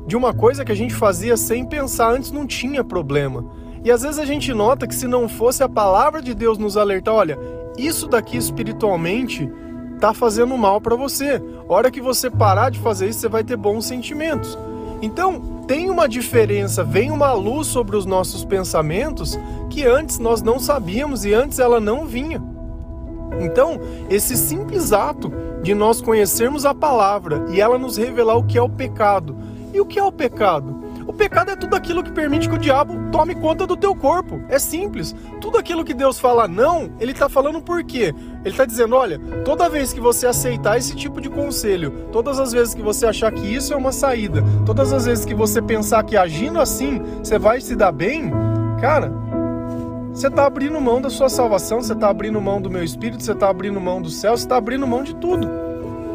de 0.07 0.15
uma 0.15 0.33
coisa 0.33 0.65
que 0.65 0.71
a 0.71 0.75
gente 0.75 0.93
fazia 0.93 1.38
sem 1.38 1.65
pensar, 1.65 2.11
antes 2.11 2.31
não 2.31 2.47
tinha 2.47 2.83
problema. 2.83 3.45
E 3.83 3.91
às 3.91 4.01
vezes 4.01 4.19
a 4.19 4.25
gente 4.25 4.53
nota 4.53 4.88
que 4.88 4.95
se 4.95 5.07
não 5.07 5.29
fosse 5.29 5.63
a 5.63 5.69
palavra 5.69 6.21
de 6.21 6.33
Deus 6.33 6.57
nos 6.57 6.75
alertar, 6.75 7.13
olha, 7.13 7.38
isso 7.77 8.07
daqui 8.07 8.38
espiritualmente 8.38 9.49
tá 10.00 10.13
fazendo 10.13 10.58
mal 10.58 10.79
para 10.79 10.96
você. 10.96 11.41
A 11.68 11.74
hora 11.74 11.91
que 11.91 12.01
você 12.01 12.29
parar 12.29 12.72
de 12.72 12.79
fazer 12.79 13.10
isso, 13.10 13.20
você 13.20 13.27
vai 13.27 13.44
ter 13.44 13.58
bons 13.58 13.86
sentimentos. 13.86 14.58
Então, 15.01 15.39
tem 15.68 15.89
uma 15.89 16.08
diferença, 16.08 16.84
vem 16.84 17.12
uma 17.12 17.32
luz 17.34 17.68
sobre 17.68 17.96
os 17.96 18.06
nossos 18.06 18.44
pensamentos 18.44 19.38
que 19.70 19.86
antes 19.86 20.20
nós 20.20 20.41
não 20.41 20.60
sabíamos 20.60 21.25
e 21.25 21.34
antes 21.34 21.60
ela 21.60 21.79
não 21.79 22.06
vinha. 22.06 22.41
Então, 23.39 23.79
esse 24.10 24.36
simples 24.36 24.91
ato 24.91 25.32
de 25.62 25.74
nós 25.74 26.01
conhecermos 26.01 26.65
a 26.65 26.74
palavra 26.74 27.46
e 27.50 27.62
ela 27.62 27.77
nos 27.77 27.98
revelar 27.98 28.36
o 28.36 28.44
que 28.44 28.58
é 28.58 28.62
o 28.62 28.70
pecado. 28.70 29.36
E 29.74 29.79
o 29.79 29.86
que 29.86 30.00
é 30.00 30.03
o 30.03 30.12
pecado? 30.12 30.88
Pecado 31.19 31.51
é 31.51 31.55
tudo 31.57 31.75
aquilo 31.75 32.01
que 32.01 32.13
permite 32.13 32.47
que 32.47 32.55
o 32.55 32.57
diabo 32.57 32.97
tome 33.11 33.35
conta 33.35 33.67
do 33.67 33.75
teu 33.75 33.93
corpo. 33.93 34.41
É 34.47 34.57
simples. 34.57 35.13
Tudo 35.41 35.57
aquilo 35.57 35.83
que 35.83 35.93
Deus 35.93 36.17
fala 36.17 36.47
não, 36.47 36.89
ele 36.97 37.11
está 37.11 37.27
falando 37.27 37.61
por 37.61 37.83
quê? 37.83 38.15
Ele 38.45 38.49
está 38.49 38.63
dizendo: 38.63 38.95
olha, 38.95 39.19
toda 39.43 39.69
vez 39.69 39.91
que 39.91 39.99
você 39.99 40.27
aceitar 40.27 40.77
esse 40.77 40.95
tipo 40.95 41.19
de 41.19 41.29
conselho, 41.29 42.07
todas 42.09 42.39
as 42.39 42.53
vezes 42.53 42.73
que 42.73 42.81
você 42.81 43.05
achar 43.05 43.33
que 43.33 43.45
isso 43.45 43.73
é 43.73 43.75
uma 43.75 43.91
saída, 43.91 44.41
todas 44.65 44.93
as 44.93 45.03
vezes 45.03 45.25
que 45.25 45.33
você 45.33 45.61
pensar 45.61 46.03
que 46.03 46.15
agindo 46.15 46.57
assim 46.57 47.01
você 47.21 47.38
vai 47.38 47.59
se 47.59 47.75
dar 47.75 47.91
bem, 47.91 48.31
cara, 48.79 49.11
você 50.13 50.27
está 50.27 50.45
abrindo 50.45 50.79
mão 50.79 51.01
da 51.01 51.09
sua 51.09 51.27
salvação, 51.27 51.81
você 51.81 51.91
está 51.91 52.09
abrindo 52.09 52.39
mão 52.39 52.61
do 52.61 52.69
meu 52.69 52.83
espírito, 52.83 53.21
você 53.21 53.33
está 53.33 53.49
abrindo 53.49 53.81
mão 53.81 54.01
do 54.01 54.09
céu, 54.09 54.38
você 54.38 54.45
está 54.45 54.55
abrindo 54.55 54.88
mão 54.88 55.03
de 55.03 55.13
tudo. 55.15 55.49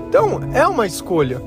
Então, 0.09 0.41
é 0.55 0.67
uma 0.67 0.87
escolha. 0.87 1.43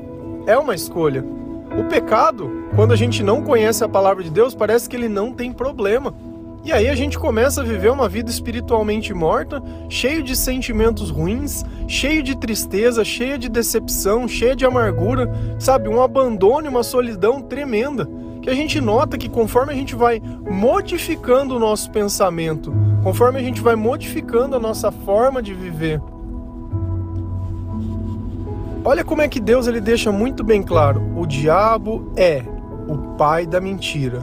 É 0.46 0.56
uma 0.56 0.76
escolha. 0.76 1.37
O 1.78 1.84
pecado, 1.84 2.50
quando 2.74 2.92
a 2.92 2.96
gente 2.96 3.22
não 3.22 3.40
conhece 3.40 3.84
a 3.84 3.88
palavra 3.88 4.24
de 4.24 4.30
Deus, 4.30 4.52
parece 4.52 4.88
que 4.88 4.96
ele 4.96 5.08
não 5.08 5.32
tem 5.32 5.52
problema. 5.52 6.12
E 6.64 6.72
aí 6.72 6.88
a 6.88 6.94
gente 6.96 7.16
começa 7.16 7.60
a 7.60 7.64
viver 7.64 7.92
uma 7.92 8.08
vida 8.08 8.28
espiritualmente 8.28 9.14
morta, 9.14 9.62
cheio 9.88 10.20
de 10.20 10.34
sentimentos 10.34 11.08
ruins, 11.08 11.64
cheio 11.86 12.20
de 12.20 12.36
tristeza, 12.36 13.04
cheia 13.04 13.38
de 13.38 13.48
decepção, 13.48 14.26
cheia 14.26 14.56
de 14.56 14.66
amargura, 14.66 15.32
sabe, 15.60 15.88
um 15.88 16.02
abandono, 16.02 16.68
uma 16.68 16.82
solidão 16.82 17.40
tremenda 17.40 18.08
que 18.42 18.50
a 18.50 18.54
gente 18.54 18.80
nota 18.80 19.16
que 19.16 19.28
conforme 19.28 19.72
a 19.72 19.76
gente 19.76 19.94
vai 19.94 20.20
modificando 20.50 21.54
o 21.54 21.60
nosso 21.60 21.92
pensamento, 21.92 22.72
conforme 23.04 23.38
a 23.38 23.42
gente 23.42 23.60
vai 23.60 23.76
modificando 23.76 24.56
a 24.56 24.60
nossa 24.60 24.90
forma 24.90 25.40
de 25.40 25.54
viver, 25.54 26.02
olha 28.84 29.04
como 29.04 29.22
é 29.22 29.28
que 29.28 29.40
Deus 29.40 29.66
ele 29.66 29.80
deixa 29.80 30.10
muito 30.12 30.42
bem 30.42 30.62
claro: 30.62 31.02
o 31.16 31.26
diabo 31.26 32.12
é 32.16 32.42
o 32.88 33.16
pai 33.16 33.46
da 33.46 33.60
mentira. 33.60 34.20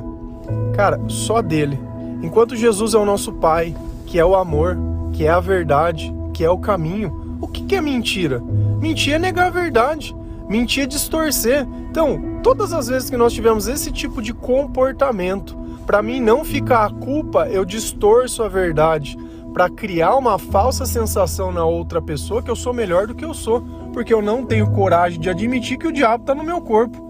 Cara, 0.76 1.00
só 1.08 1.42
dele. 1.42 1.80
Enquanto 2.22 2.56
Jesus 2.56 2.94
é 2.94 2.98
o 2.98 3.06
nosso 3.06 3.32
pai, 3.34 3.76
que 4.06 4.20
é 4.20 4.26
o 4.26 4.36
amor, 4.36 4.78
que 5.14 5.26
é 5.26 5.30
a 5.30 5.40
verdade, 5.40 6.14
que 6.34 6.44
é 6.44 6.50
o 6.50 6.58
caminho, 6.58 7.38
o 7.40 7.48
que 7.48 7.76
é 7.76 7.82
mentira? 7.82 8.42
Mentir 8.80 9.14
é 9.14 9.20
negar 9.20 9.48
a 9.48 9.52
verdade. 9.52 10.16
Mentir 10.50 10.84
é 10.84 10.88
distorcer. 10.88 11.68
Então, 11.90 12.40
todas 12.44 12.74
as 12.74 12.88
vezes 12.88 13.10
que 13.10 13.18
nós 13.18 13.34
tivemos 13.34 13.68
esse 13.68 13.92
tipo 13.92 14.22
de 14.22 14.34
comportamento, 14.34 15.56
para 15.86 16.02
mim 16.02 16.20
não 16.20 16.44
ficar 16.44 16.86
a 16.86 16.90
culpa, 16.90 17.48
eu 17.48 17.64
distorço 17.64 18.44
a 18.44 18.48
verdade 18.48 19.18
para 19.54 19.70
criar 19.70 20.16
uma 20.16 20.38
falsa 20.38 20.86
sensação 20.86 21.52
na 21.52 21.64
outra 21.64 22.02
pessoa 22.02 22.44
que 22.44 22.52
eu 22.52 22.56
sou 22.56 22.74
melhor 22.74 23.08
do 23.08 23.16
que 23.16 23.24
eu 23.24 23.34
sou, 23.34 23.64
porque 23.96 24.14
eu 24.14 24.22
não 24.22 24.46
tenho 24.46 24.70
coragem 24.72 25.18
de 25.18 25.30
admitir 25.30 25.78
que 25.78 25.88
o 25.88 25.92
diabo 25.92 26.24
está 26.24 26.36
no 26.36 26.44
meu 26.44 26.60
corpo. 26.60 27.02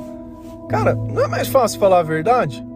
Cara, 0.66 0.94
não 0.94 1.22
é 1.22 1.28
mais 1.28 1.46
fácil 1.46 1.78
falar 1.78 1.98
a 1.98 2.02
verdade? 2.02 2.66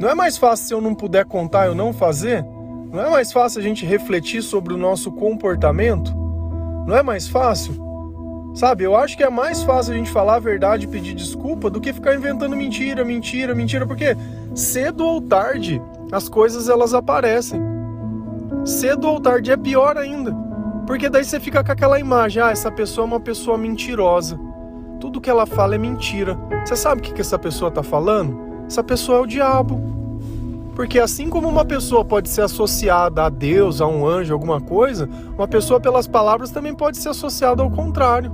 Não 0.00 0.10
é 0.10 0.16
mais 0.16 0.36
fácil 0.36 0.66
se 0.66 0.74
eu 0.74 0.80
não 0.80 0.96
puder 0.96 1.24
contar 1.24 1.66
eu 1.66 1.76
não 1.76 1.92
fazer? 1.92 2.44
Não 2.92 3.00
é 3.00 3.08
mais 3.08 3.30
fácil 3.30 3.60
a 3.60 3.62
gente 3.62 3.86
refletir 3.86 4.42
sobre 4.42 4.74
o 4.74 4.76
nosso 4.76 5.12
comportamento? 5.12 6.12
Não 6.88 6.96
é 6.96 7.00
mais 7.00 7.28
fácil? 7.28 7.72
Sabe, 8.52 8.82
eu 8.82 8.96
acho 8.96 9.16
que 9.16 9.22
é 9.22 9.30
mais 9.30 9.62
fácil 9.62 9.94
a 9.94 9.96
gente 9.96 10.10
falar 10.10 10.34
a 10.34 10.40
verdade 10.40 10.86
e 10.86 10.88
pedir 10.88 11.14
desculpa 11.14 11.70
do 11.70 11.80
que 11.80 11.92
ficar 11.92 12.16
inventando 12.16 12.56
mentira, 12.56 13.04
mentira, 13.04 13.54
mentira, 13.54 13.86
porque 13.86 14.16
cedo 14.56 15.06
ou 15.06 15.20
tarde 15.20 15.80
as 16.10 16.28
coisas 16.28 16.68
elas 16.68 16.92
aparecem. 16.92 17.60
Cedo 18.64 19.06
ou 19.06 19.20
tarde 19.20 19.52
é 19.52 19.56
pior 19.56 19.96
ainda. 19.96 20.47
Porque 20.88 21.10
daí 21.10 21.22
você 21.22 21.38
fica 21.38 21.62
com 21.62 21.70
aquela 21.70 22.00
imagem, 22.00 22.42
ah, 22.42 22.50
essa 22.50 22.72
pessoa 22.72 23.04
é 23.04 23.08
uma 23.08 23.20
pessoa 23.20 23.58
mentirosa. 23.58 24.40
Tudo 24.98 25.20
que 25.20 25.28
ela 25.28 25.44
fala 25.44 25.74
é 25.74 25.78
mentira. 25.78 26.34
Você 26.64 26.74
sabe 26.74 27.02
o 27.02 27.04
que, 27.04 27.12
que 27.12 27.20
essa 27.20 27.38
pessoa 27.38 27.68
está 27.68 27.82
falando? 27.82 28.64
Essa 28.66 28.82
pessoa 28.82 29.18
é 29.18 29.20
o 29.20 29.26
diabo. 29.26 29.78
Porque 30.74 30.98
assim 30.98 31.28
como 31.28 31.46
uma 31.46 31.62
pessoa 31.62 32.06
pode 32.06 32.30
ser 32.30 32.40
associada 32.40 33.22
a 33.22 33.28
Deus, 33.28 33.82
a 33.82 33.86
um 33.86 34.06
anjo, 34.06 34.32
alguma 34.32 34.62
coisa, 34.62 35.06
uma 35.36 35.46
pessoa 35.46 35.78
pelas 35.78 36.06
palavras 36.06 36.50
também 36.50 36.74
pode 36.74 36.96
ser 36.96 37.10
associada 37.10 37.62
ao 37.62 37.70
contrário. 37.70 38.32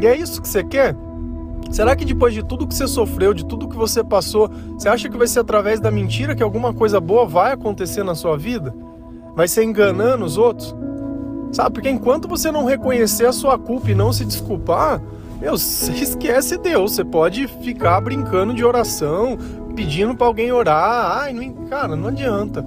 E 0.00 0.06
é 0.06 0.16
isso 0.16 0.40
que 0.40 0.46
você 0.46 0.62
quer? 0.62 0.94
Será 1.68 1.96
que 1.96 2.04
depois 2.04 2.32
de 2.32 2.44
tudo 2.44 2.64
que 2.64 2.76
você 2.76 2.86
sofreu, 2.86 3.34
de 3.34 3.44
tudo 3.44 3.68
que 3.68 3.76
você 3.76 4.04
passou, 4.04 4.48
você 4.74 4.88
acha 4.88 5.08
que 5.08 5.18
vai 5.18 5.26
ser 5.26 5.40
através 5.40 5.80
da 5.80 5.90
mentira 5.90 6.36
que 6.36 6.44
alguma 6.44 6.72
coisa 6.72 7.00
boa 7.00 7.26
vai 7.26 7.50
acontecer 7.54 8.04
na 8.04 8.14
sua 8.14 8.38
vida? 8.38 8.72
Vai 9.34 9.48
ser 9.48 9.64
enganando 9.64 10.24
os 10.24 10.38
outros? 10.38 10.77
Sabe? 11.52 11.74
Porque 11.74 11.90
enquanto 11.90 12.28
você 12.28 12.50
não 12.50 12.64
reconhecer 12.64 13.26
a 13.26 13.32
sua 13.32 13.58
culpa 13.58 13.90
e 13.90 13.94
não 13.94 14.12
se 14.12 14.24
desculpar, 14.24 15.00
meu, 15.40 15.56
você 15.56 15.92
esquece 15.92 16.58
Deus. 16.58 16.92
Você 16.92 17.04
pode 17.04 17.46
ficar 17.46 18.00
brincando 18.00 18.52
de 18.52 18.64
oração, 18.64 19.38
pedindo 19.74 20.14
para 20.14 20.26
alguém 20.26 20.52
orar. 20.52 21.22
Ai, 21.22 21.32
não, 21.32 21.66
cara, 21.68 21.94
não 21.94 22.08
adianta. 22.08 22.64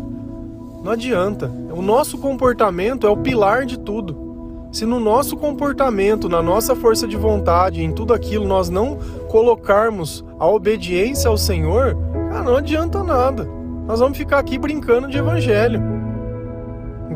Não 0.83 0.91
adianta. 0.91 1.51
O 1.73 1.81
nosso 1.81 2.17
comportamento 2.17 3.05
é 3.05 3.09
o 3.09 3.17
pilar 3.17 3.65
de 3.65 3.77
tudo. 3.77 4.31
Se 4.71 4.85
no 4.85 5.01
nosso 5.01 5.35
comportamento, 5.35 6.29
na 6.29 6.41
nossa 6.41 6.73
força 6.75 7.05
de 7.05 7.17
vontade, 7.17 7.83
em 7.83 7.91
tudo 7.91 8.13
aquilo, 8.13 8.47
nós 8.47 8.69
não 8.69 8.97
colocarmos 9.27 10.23
a 10.39 10.47
obediência 10.47 11.29
ao 11.29 11.37
Senhor, 11.37 11.97
cara, 12.29 12.43
não 12.43 12.55
adianta 12.55 13.03
nada. 13.03 13.47
Nós 13.85 13.99
vamos 13.99 14.17
ficar 14.17 14.39
aqui 14.39 14.57
brincando 14.57 15.09
de 15.09 15.17
evangelho. 15.17 16.00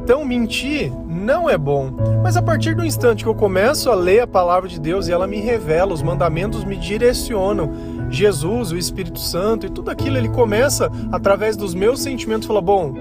Então, 0.06 0.24
mentir 0.24 0.94
não 1.08 1.50
é 1.50 1.58
bom. 1.58 1.92
Mas 2.22 2.38
a 2.38 2.42
partir 2.42 2.76
do 2.76 2.86
instante 2.86 3.24
que 3.24 3.30
eu 3.30 3.34
começo 3.34 3.90
a 3.90 3.96
ler 3.96 4.20
a 4.22 4.28
palavra 4.28 4.70
de 4.70 4.80
Deus 4.80 5.08
e 5.08 5.12
ela 5.12 5.26
me 5.26 5.40
revela, 5.40 5.94
os 5.94 6.04
mandamentos 6.04 6.64
me 6.64 6.78
direcionam, 6.78 7.72
Jesus, 8.10 8.72
o 8.72 8.78
Espírito 8.78 9.20
Santo 9.20 9.66
e 9.66 9.70
tudo 9.70 9.90
aquilo, 9.90 10.16
ele 10.16 10.30
começa 10.30 10.92
através 11.12 11.58
dos 11.58 11.74
meus 11.74 12.02
sentimentos, 12.02 12.48
fala: 12.48 12.62
bom, 12.62 12.94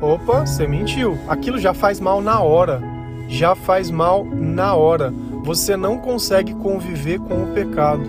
opa, 0.00 0.46
você 0.46 0.64
mentiu. 0.64 1.18
Aquilo 1.28 1.58
já 1.58 1.74
faz 1.74 1.98
mal 1.98 2.22
na 2.22 2.40
hora 2.40 2.80
já 3.28 3.54
faz 3.54 3.90
mal 3.90 4.24
na 4.24 4.74
hora. 4.74 5.12
Você 5.44 5.76
não 5.76 5.98
consegue 5.98 6.54
conviver 6.54 7.20
com 7.20 7.42
o 7.42 7.52
pecado. 7.52 8.02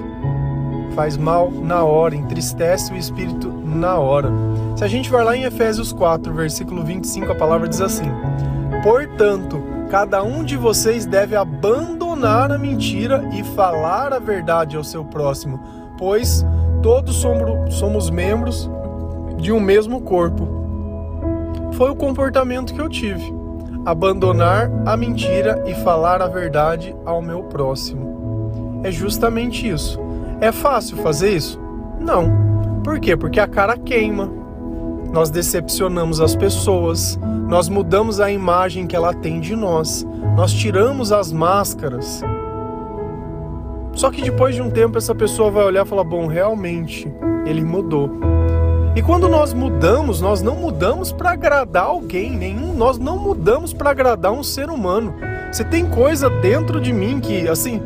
Faz 0.96 1.18
mal 1.18 1.52
na 1.52 1.84
hora, 1.84 2.16
entristece 2.16 2.92
o 2.92 2.96
espírito 2.96 3.52
na 3.52 3.98
hora. 3.98 4.32
Se 4.80 4.86
a 4.86 4.88
gente 4.88 5.10
vai 5.10 5.26
lá 5.26 5.36
em 5.36 5.44
Efésios 5.44 5.92
4, 5.92 6.34
versículo 6.34 6.86
25, 6.86 7.30
a 7.30 7.36
palavra 7.36 7.68
diz 7.68 7.82
assim: 7.82 8.10
Portanto, 8.82 9.62
cada 9.90 10.24
um 10.24 10.42
de 10.42 10.56
vocês 10.56 11.06
deve 11.06 11.36
abandonar 11.36 12.50
a 12.50 12.58
mentira 12.58 13.28
e 13.34 13.44
falar 13.44 14.14
a 14.14 14.20
verdade 14.20 14.78
ao 14.78 14.84
seu 14.86 15.04
próximo, 15.04 15.60
pois 15.98 16.46
todos 16.82 17.18
somos 17.72 18.10
membros 18.10 18.72
de 19.36 19.52
um 19.52 19.60
mesmo 19.60 20.00
corpo. 20.00 20.48
Foi 21.74 21.90
o 21.90 21.96
comportamento 21.96 22.74
que 22.74 22.80
eu 22.80 22.88
tive 22.88 23.34
abandonar 23.86 24.72
a 24.86 24.96
mentira 24.96 25.62
e 25.68 25.74
falar 25.84 26.22
a 26.22 26.28
verdade 26.28 26.96
ao 27.06 27.22
meu 27.22 27.44
próximo. 27.44 28.82
É 28.86 28.92
justamente 28.92 29.68
isso. 29.68 30.00
É 30.40 30.54
fácil 30.54 30.96
fazer 31.00 31.36
isso? 31.36 31.60
Não. 32.00 32.82
Por 32.82 32.98
quê? 32.98 33.18
Porque 33.18 33.42
a 33.42 33.48
cara 33.48 33.78
queima. 33.78 34.40
Nós 35.12 35.30
decepcionamos 35.30 36.22
as 36.22 36.36
pessoas, 36.36 37.20
nós 37.48 37.68
mudamos 37.68 38.20
a 38.20 38.32
imagem 38.32 38.86
que 38.86 38.96
ela 38.96 39.14
tem 39.14 39.40
de 39.40 39.56
nós, 39.56 40.06
nós 40.36 40.54
tiramos 40.54 41.12
as 41.12 41.32
máscaras. 41.32 42.22
Só 43.94 44.12
que 44.12 44.22
depois 44.22 44.56
de 44.56 44.62
um 44.62 44.70
tempo 44.70 44.98
essa 44.98 45.16
pessoa 45.16 45.50
vai 45.50 45.66
olhar 45.66 45.86
e 45.86 45.90
falar: 45.90 46.04
bom, 46.04 46.28
realmente 46.28 47.12
ele 47.46 47.64
mudou. 47.64 48.10
E 48.96 49.02
quando 49.02 49.28
nós 49.30 49.54
mudamos, 49.54 50.20
nós 50.20 50.42
não 50.42 50.56
mudamos 50.56 51.12
para 51.12 51.32
agradar 51.32 51.86
alguém, 51.86 52.32
nenhum, 52.32 52.74
nós 52.74 52.98
não 52.98 53.18
mudamos 53.18 53.74
para 53.74 53.92
agradar 53.92 54.32
um 54.32 54.44
ser 54.44 54.70
humano. 54.70 55.14
Você 55.52 55.64
tem 55.64 55.86
coisa 55.86 56.30
dentro 56.30 56.82
de 56.82 56.92
mim 56.92 57.20
que, 57.20 57.48
assim, 57.48 57.82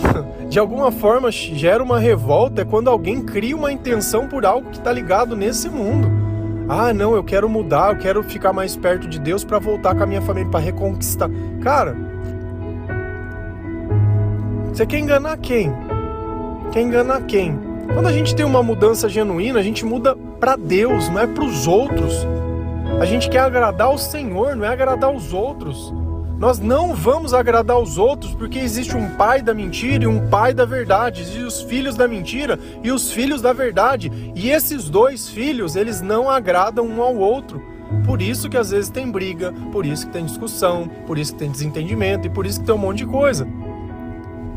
de 0.48 0.58
alguma 0.58 0.90
forma 0.90 1.30
gera 1.30 1.82
uma 1.82 1.98
revolta, 1.98 2.62
é 2.62 2.64
quando 2.64 2.88
alguém 2.88 3.22
cria 3.22 3.56
uma 3.56 3.72
intenção 3.72 4.26
por 4.26 4.44
algo 4.44 4.70
que 4.70 4.78
está 4.78 4.92
ligado 4.92 5.36
nesse 5.36 5.68
mundo. 5.68 6.15
Ah, 6.68 6.92
não, 6.92 7.14
eu 7.14 7.22
quero 7.22 7.48
mudar, 7.48 7.92
eu 7.92 7.98
quero 7.98 8.22
ficar 8.24 8.52
mais 8.52 8.76
perto 8.76 9.08
de 9.08 9.20
Deus 9.20 9.44
para 9.44 9.58
voltar 9.58 9.94
com 9.94 10.02
a 10.02 10.06
minha 10.06 10.20
família, 10.20 10.50
para 10.50 10.60
reconquistar. 10.60 11.30
Cara, 11.62 11.96
você 14.72 14.84
quer 14.84 14.98
enganar 14.98 15.36
quem? 15.38 15.72
Quer 16.72 16.82
enganar 16.82 17.22
quem? 17.22 17.58
Quando 17.94 18.08
a 18.08 18.12
gente 18.12 18.34
tem 18.34 18.44
uma 18.44 18.62
mudança 18.62 19.08
genuína, 19.08 19.60
a 19.60 19.62
gente 19.62 19.84
muda 19.84 20.16
para 20.40 20.56
Deus, 20.56 21.08
não 21.08 21.20
é 21.20 21.26
para 21.26 21.44
os 21.44 21.66
outros. 21.68 22.26
A 23.00 23.04
gente 23.04 23.30
quer 23.30 23.40
agradar 23.40 23.92
o 23.92 23.98
Senhor, 23.98 24.56
não 24.56 24.64
é 24.64 24.68
agradar 24.68 25.10
os 25.12 25.32
outros. 25.32 25.94
Nós 26.38 26.58
não 26.58 26.94
vamos 26.94 27.32
agradar 27.32 27.78
os 27.78 27.96
outros 27.96 28.34
porque 28.34 28.58
existe 28.58 28.94
um 28.94 29.16
pai 29.16 29.40
da 29.40 29.54
mentira 29.54 30.04
e 30.04 30.06
um 30.06 30.28
pai 30.28 30.52
da 30.52 30.66
verdade. 30.66 31.22
Existem 31.22 31.44
os 31.44 31.62
filhos 31.62 31.96
da 31.96 32.06
mentira 32.06 32.58
e 32.82 32.92
os 32.92 33.10
filhos 33.10 33.40
da 33.40 33.54
verdade. 33.54 34.12
E 34.34 34.50
esses 34.50 34.90
dois 34.90 35.30
filhos, 35.30 35.76
eles 35.76 36.02
não 36.02 36.28
agradam 36.28 36.86
um 36.86 37.00
ao 37.00 37.16
outro. 37.16 37.62
Por 38.04 38.20
isso 38.20 38.50
que 38.50 38.56
às 38.56 38.70
vezes 38.70 38.90
tem 38.90 39.10
briga, 39.10 39.52
por 39.72 39.86
isso 39.86 40.06
que 40.06 40.12
tem 40.12 40.26
discussão, 40.26 40.88
por 41.06 41.16
isso 41.16 41.32
que 41.32 41.38
tem 41.38 41.50
desentendimento 41.50 42.26
e 42.26 42.30
por 42.30 42.44
isso 42.44 42.60
que 42.60 42.66
tem 42.66 42.74
um 42.74 42.78
monte 42.78 42.98
de 42.98 43.06
coisa. 43.06 43.48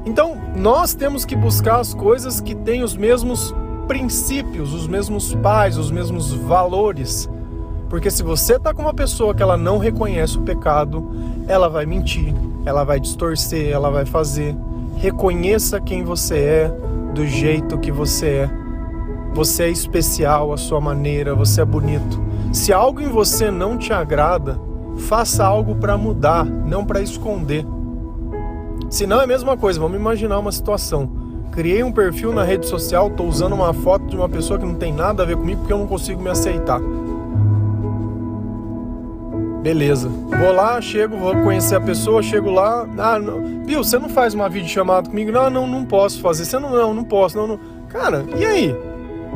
Então, 0.06 0.36
nós 0.56 0.94
temos 0.94 1.24
que 1.24 1.36
buscar 1.36 1.80
as 1.80 1.94
coisas 1.94 2.42
que 2.42 2.56
têm 2.56 2.84
os 2.84 2.98
mesmos 2.98 3.54
princípios, 3.88 4.74
os 4.74 4.88
mesmos 4.88 5.34
pais, 5.36 5.78
os 5.78 5.92
mesmos 5.92 6.34
valores. 6.34 7.30
Porque 7.90 8.12
se 8.12 8.22
você 8.22 8.56
está 8.56 8.74
com 8.74 8.84
uma 8.84 8.94
pessoa 8.94 9.34
que 9.34 9.42
ela 9.42 9.58
não 9.58 9.80
reconhece 9.80 10.38
o 10.38 10.42
pecado, 10.42 11.10
ela 11.48 11.68
vai 11.68 11.86
mentir, 11.86 12.34
ela 12.66 12.84
vai 12.84 13.00
distorcer, 13.00 13.72
ela 13.72 13.90
vai 13.90 14.06
fazer. 14.06 14.56
Reconheça 14.98 15.82
quem 15.82 16.04
você 16.04 16.38
é, 16.38 16.74
do 17.14 17.26
jeito 17.26 17.80
que 17.80 17.92
você 17.92 18.28
é. 18.28 18.50
Você 19.34 19.64
é 19.64 19.70
especial 19.70 20.54
à 20.54 20.58
sua 20.58 20.80
maneira, 20.80 21.34
você 21.34 21.62
é 21.62 21.66
bonito. 21.66 22.22
Se 22.54 22.72
algo 22.72 23.02
em 23.02 23.08
você 23.08 23.50
não 23.50 23.78
te 23.78 23.92
agrada, 23.92 24.60
faça 24.98 25.44
algo 25.46 25.76
para 25.76 25.98
mudar, 25.98 26.46
não 26.46 26.86
para 26.86 27.02
esconder. 27.02 27.66
Se 28.90 29.08
não 29.08 29.20
é 29.20 29.24
a 29.24 29.28
mesma 29.28 29.56
coisa, 29.56 29.80
vamos 29.80 29.98
imaginar 29.98 30.40
uma 30.40 30.52
situação. 30.52 31.10
Criei 31.52 31.84
um 31.84 31.92
perfil 31.92 32.32
na 32.34 32.44
rede 32.44 32.68
social, 32.68 33.08
estou 33.08 33.28
usando 33.28 33.54
uma 33.54 33.74
foto 33.74 34.06
de 34.06 34.16
uma 34.16 34.30
pessoa 34.30 34.60
que 34.60 34.66
não 34.66 34.76
tem 34.76 34.94
nada 34.94 35.24
a 35.24 35.26
ver 35.26 35.38
comigo 35.38 35.62
porque 35.62 35.74
eu 35.74 35.78
não 35.80 35.88
consigo 35.88 36.22
me 36.22 36.30
aceitar. 36.30 36.80
Beleza. 39.62 40.08
Vou 40.08 40.54
lá, 40.54 40.80
chego, 40.82 41.18
vou 41.18 41.36
conhecer 41.44 41.76
a 41.76 41.82
pessoa, 41.82 42.24
chego 42.24 42.50
lá. 42.50 42.88
Ah, 42.98 43.20
não. 43.20 43.42
Bill, 43.66 43.84
você 43.84 44.00
não 44.00 44.10
faz 44.10 44.34
uma 44.34 44.48
videochamada 44.48 45.10
comigo? 45.10 45.32
Não, 45.32 45.50
não, 45.50 45.68
não 45.68 45.86
posso 45.86 46.22
fazer. 46.22 46.46
Você 46.46 46.58
não, 46.58 46.70
não, 46.72 46.94
não 46.94 47.04
posso. 47.04 47.38
Não, 47.38 47.46
não. 47.46 47.60
Cara, 47.90 48.26
e 48.38 48.46
aí? 48.46 48.76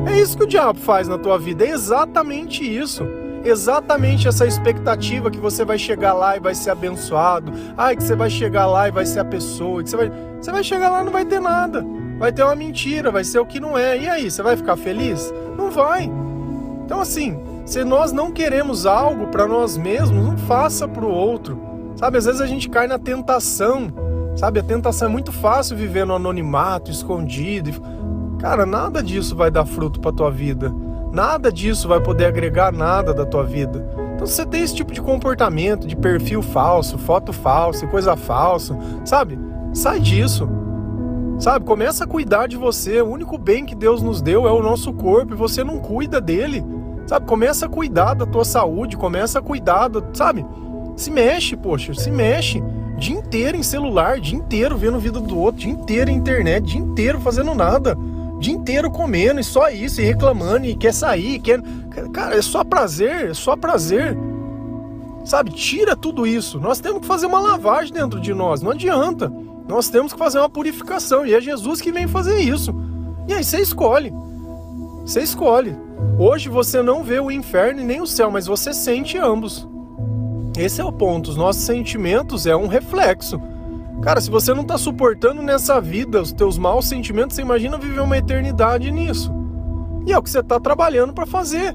É 0.06 0.18
isso 0.18 0.36
que 0.36 0.44
o 0.44 0.46
diabo 0.46 0.78
faz 0.80 1.06
na 1.06 1.16
tua 1.16 1.38
vida, 1.38 1.64
é 1.64 1.70
exatamente 1.70 2.64
isso. 2.64 3.06
Exatamente 3.44 4.26
essa 4.26 4.46
expectativa 4.46 5.30
que 5.30 5.38
você 5.38 5.64
vai 5.64 5.78
chegar 5.78 6.14
lá 6.14 6.36
e 6.36 6.40
vai 6.40 6.54
ser 6.54 6.70
abençoado. 6.70 7.52
Ai, 7.76 7.94
que 7.94 8.02
você 8.02 8.16
vai 8.16 8.30
chegar 8.30 8.66
lá 8.66 8.88
e 8.88 8.90
vai 8.90 9.04
ser 9.04 9.20
a 9.20 9.24
pessoa. 9.24 9.82
Que 9.82 9.90
você 9.90 9.96
vai, 9.96 10.12
você 10.40 10.50
vai 10.50 10.64
chegar 10.64 10.90
lá 10.90 11.02
e 11.02 11.04
não 11.04 11.12
vai 11.12 11.24
ter 11.24 11.40
nada. 11.40 11.84
Vai 12.18 12.32
ter 12.32 12.42
uma 12.42 12.54
mentira, 12.54 13.10
vai 13.10 13.22
ser 13.22 13.38
o 13.38 13.46
que 13.46 13.60
não 13.60 13.76
é. 13.76 13.98
E 13.98 14.08
aí, 14.08 14.30
você 14.30 14.42
vai 14.42 14.56
ficar 14.56 14.76
feliz? 14.76 15.32
Não 15.56 15.70
vai. 15.70 16.10
Então, 16.84 17.00
assim, 17.00 17.38
se 17.64 17.82
nós 17.82 18.12
não 18.12 18.30
queremos 18.30 18.84
algo 18.84 19.28
para 19.28 19.46
nós 19.46 19.76
mesmos, 19.76 20.24
não 20.24 20.36
faça 20.36 20.86
para 20.86 21.04
o 21.04 21.10
outro. 21.10 21.58
Sabe, 21.96 22.18
às 22.18 22.26
vezes 22.26 22.40
a 22.40 22.46
gente 22.46 22.68
cai 22.68 22.86
na 22.86 22.98
tentação. 22.98 23.92
Sabe, 24.36 24.60
a 24.60 24.62
tentação 24.62 25.08
é 25.08 25.10
muito 25.10 25.32
fácil 25.32 25.76
viver 25.76 26.04
no 26.04 26.14
anonimato, 26.14 26.90
escondido. 26.90 27.70
Cara, 28.38 28.66
nada 28.66 29.02
disso 29.02 29.34
vai 29.34 29.50
dar 29.50 29.64
fruto 29.64 30.00
para 30.00 30.12
tua 30.12 30.30
vida. 30.30 30.74
Nada 31.12 31.50
disso 31.50 31.88
vai 31.88 32.00
poder 32.00 32.26
agregar 32.26 32.72
nada 32.72 33.14
da 33.14 33.24
tua 33.24 33.44
vida. 33.44 33.86
Então, 34.14 34.26
se 34.26 34.34
você 34.34 34.44
tem 34.44 34.62
esse 34.62 34.74
tipo 34.74 34.92
de 34.92 35.00
comportamento, 35.00 35.86
de 35.86 35.96
perfil 35.96 36.42
falso, 36.42 36.98
foto 36.98 37.32
falsa, 37.32 37.86
coisa 37.86 38.16
falsa, 38.16 38.76
sabe? 39.04 39.38
Sai 39.72 40.00
disso. 40.00 40.48
Sabe? 41.38 41.64
Começa 41.64 42.04
a 42.04 42.06
cuidar 42.06 42.46
de 42.46 42.56
você. 42.56 43.00
O 43.00 43.08
único 43.08 43.38
bem 43.38 43.64
que 43.64 43.74
Deus 43.74 44.02
nos 44.02 44.20
deu 44.20 44.46
é 44.46 44.52
o 44.52 44.62
nosso 44.62 44.92
corpo 44.92 45.32
e 45.32 45.36
você 45.36 45.64
não 45.64 45.78
cuida 45.78 46.20
dele. 46.20 46.64
Sabe? 47.06 47.26
Começa 47.26 47.66
a 47.66 47.68
cuidar 47.68 48.14
da 48.14 48.26
tua 48.26 48.44
saúde, 48.44 48.96
começa 48.96 49.38
a 49.38 49.42
cuidar, 49.42 49.90
sabe? 50.12 50.44
Se 50.96 51.10
mexe, 51.10 51.56
poxa, 51.56 51.94
se 51.94 52.10
mexe. 52.10 52.62
Dia 52.96 53.16
inteiro 53.16 53.56
em 53.56 53.62
celular, 53.62 54.20
dia 54.20 54.38
inteiro 54.38 54.76
vendo 54.76 54.98
vida 54.98 55.20
do 55.20 55.38
outro, 55.38 55.60
dia 55.60 55.72
inteiro 55.72 56.10
em 56.10 56.16
internet, 56.16 56.64
dia 56.64 56.80
inteiro 56.80 57.20
fazendo 57.20 57.54
nada 57.54 57.96
dia 58.44 58.54
inteiro 58.54 58.90
comendo 58.90 59.40
e 59.40 59.44
só 59.44 59.70
isso, 59.70 60.00
e 60.00 60.04
reclamando, 60.04 60.66
e 60.66 60.74
quer 60.74 60.92
sair, 60.92 61.38
quer. 61.38 61.60
Cara, 62.12 62.36
é 62.36 62.42
só 62.42 62.62
prazer, 62.62 63.30
é 63.30 63.34
só 63.34 63.56
prazer. 63.56 64.16
Sabe, 65.24 65.52
tira 65.52 65.96
tudo 65.96 66.26
isso. 66.26 66.60
Nós 66.60 66.80
temos 66.80 67.00
que 67.00 67.06
fazer 67.06 67.26
uma 67.26 67.40
lavagem 67.40 67.92
dentro 67.92 68.20
de 68.20 68.34
nós, 68.34 68.60
não 68.60 68.72
adianta. 68.72 69.32
Nós 69.66 69.88
temos 69.88 70.12
que 70.12 70.18
fazer 70.18 70.38
uma 70.38 70.50
purificação, 70.50 71.24
e 71.24 71.34
é 71.34 71.40
Jesus 71.40 71.80
que 71.80 71.90
vem 71.90 72.06
fazer 72.06 72.38
isso. 72.40 72.74
E 73.26 73.32
aí 73.32 73.42
você 73.42 73.60
escolhe. 73.60 74.12
Você 75.04 75.20
escolhe. 75.20 75.76
Hoje 76.18 76.48
você 76.48 76.82
não 76.82 77.02
vê 77.02 77.20
o 77.20 77.30
inferno 77.30 77.80
e 77.80 77.84
nem 77.84 78.00
o 78.00 78.06
céu, 78.06 78.30
mas 78.30 78.46
você 78.46 78.72
sente 78.72 79.18
ambos. 79.18 79.68
Esse 80.56 80.80
é 80.80 80.84
o 80.84 80.92
ponto. 80.92 81.30
Os 81.30 81.36
nossos 81.36 81.62
sentimentos 81.62 82.46
é 82.46 82.54
um 82.56 82.66
reflexo 82.66 83.40
Cara, 84.02 84.20
se 84.20 84.30
você 84.30 84.52
não 84.52 84.62
está 84.62 84.76
suportando 84.76 85.40
nessa 85.40 85.80
vida 85.80 86.20
os 86.20 86.30
teus 86.30 86.58
maus 86.58 86.86
sentimentos, 86.86 87.36
você 87.36 87.42
imagina 87.42 87.78
viver 87.78 88.00
uma 88.00 88.18
eternidade 88.18 88.90
nisso. 88.90 89.32
E 90.06 90.12
é 90.12 90.18
o 90.18 90.22
que 90.22 90.28
você 90.28 90.40
está 90.40 90.60
trabalhando 90.60 91.14
para 91.14 91.24
fazer. 91.24 91.74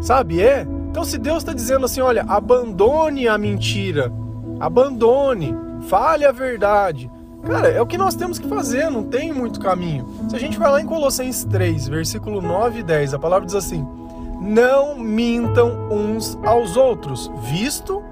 Sabe? 0.00 0.40
É. 0.40 0.66
Então, 0.88 1.04
se 1.04 1.18
Deus 1.18 1.38
está 1.38 1.52
dizendo 1.52 1.86
assim, 1.86 2.00
olha, 2.00 2.22
abandone 2.22 3.26
a 3.26 3.36
mentira, 3.36 4.12
abandone, 4.60 5.56
fale 5.88 6.24
a 6.24 6.32
verdade. 6.32 7.10
Cara, 7.44 7.68
é 7.68 7.80
o 7.80 7.86
que 7.86 7.96
nós 7.96 8.14
temos 8.14 8.38
que 8.38 8.46
fazer, 8.46 8.90
não 8.90 9.02
tem 9.02 9.32
muito 9.32 9.60
caminho. 9.60 10.06
Se 10.28 10.36
a 10.36 10.38
gente 10.38 10.58
vai 10.58 10.70
lá 10.70 10.80
em 10.80 10.86
Colossenses 10.86 11.44
3, 11.44 11.88
versículo 11.88 12.40
9 12.42 12.80
e 12.80 12.82
10, 12.82 13.14
a 13.14 13.18
palavra 13.18 13.46
diz 13.46 13.54
assim: 13.54 13.86
Não 14.40 14.96
mintam 14.96 15.88
uns 15.90 16.38
aos 16.44 16.76
outros, 16.76 17.30
visto 17.42 18.02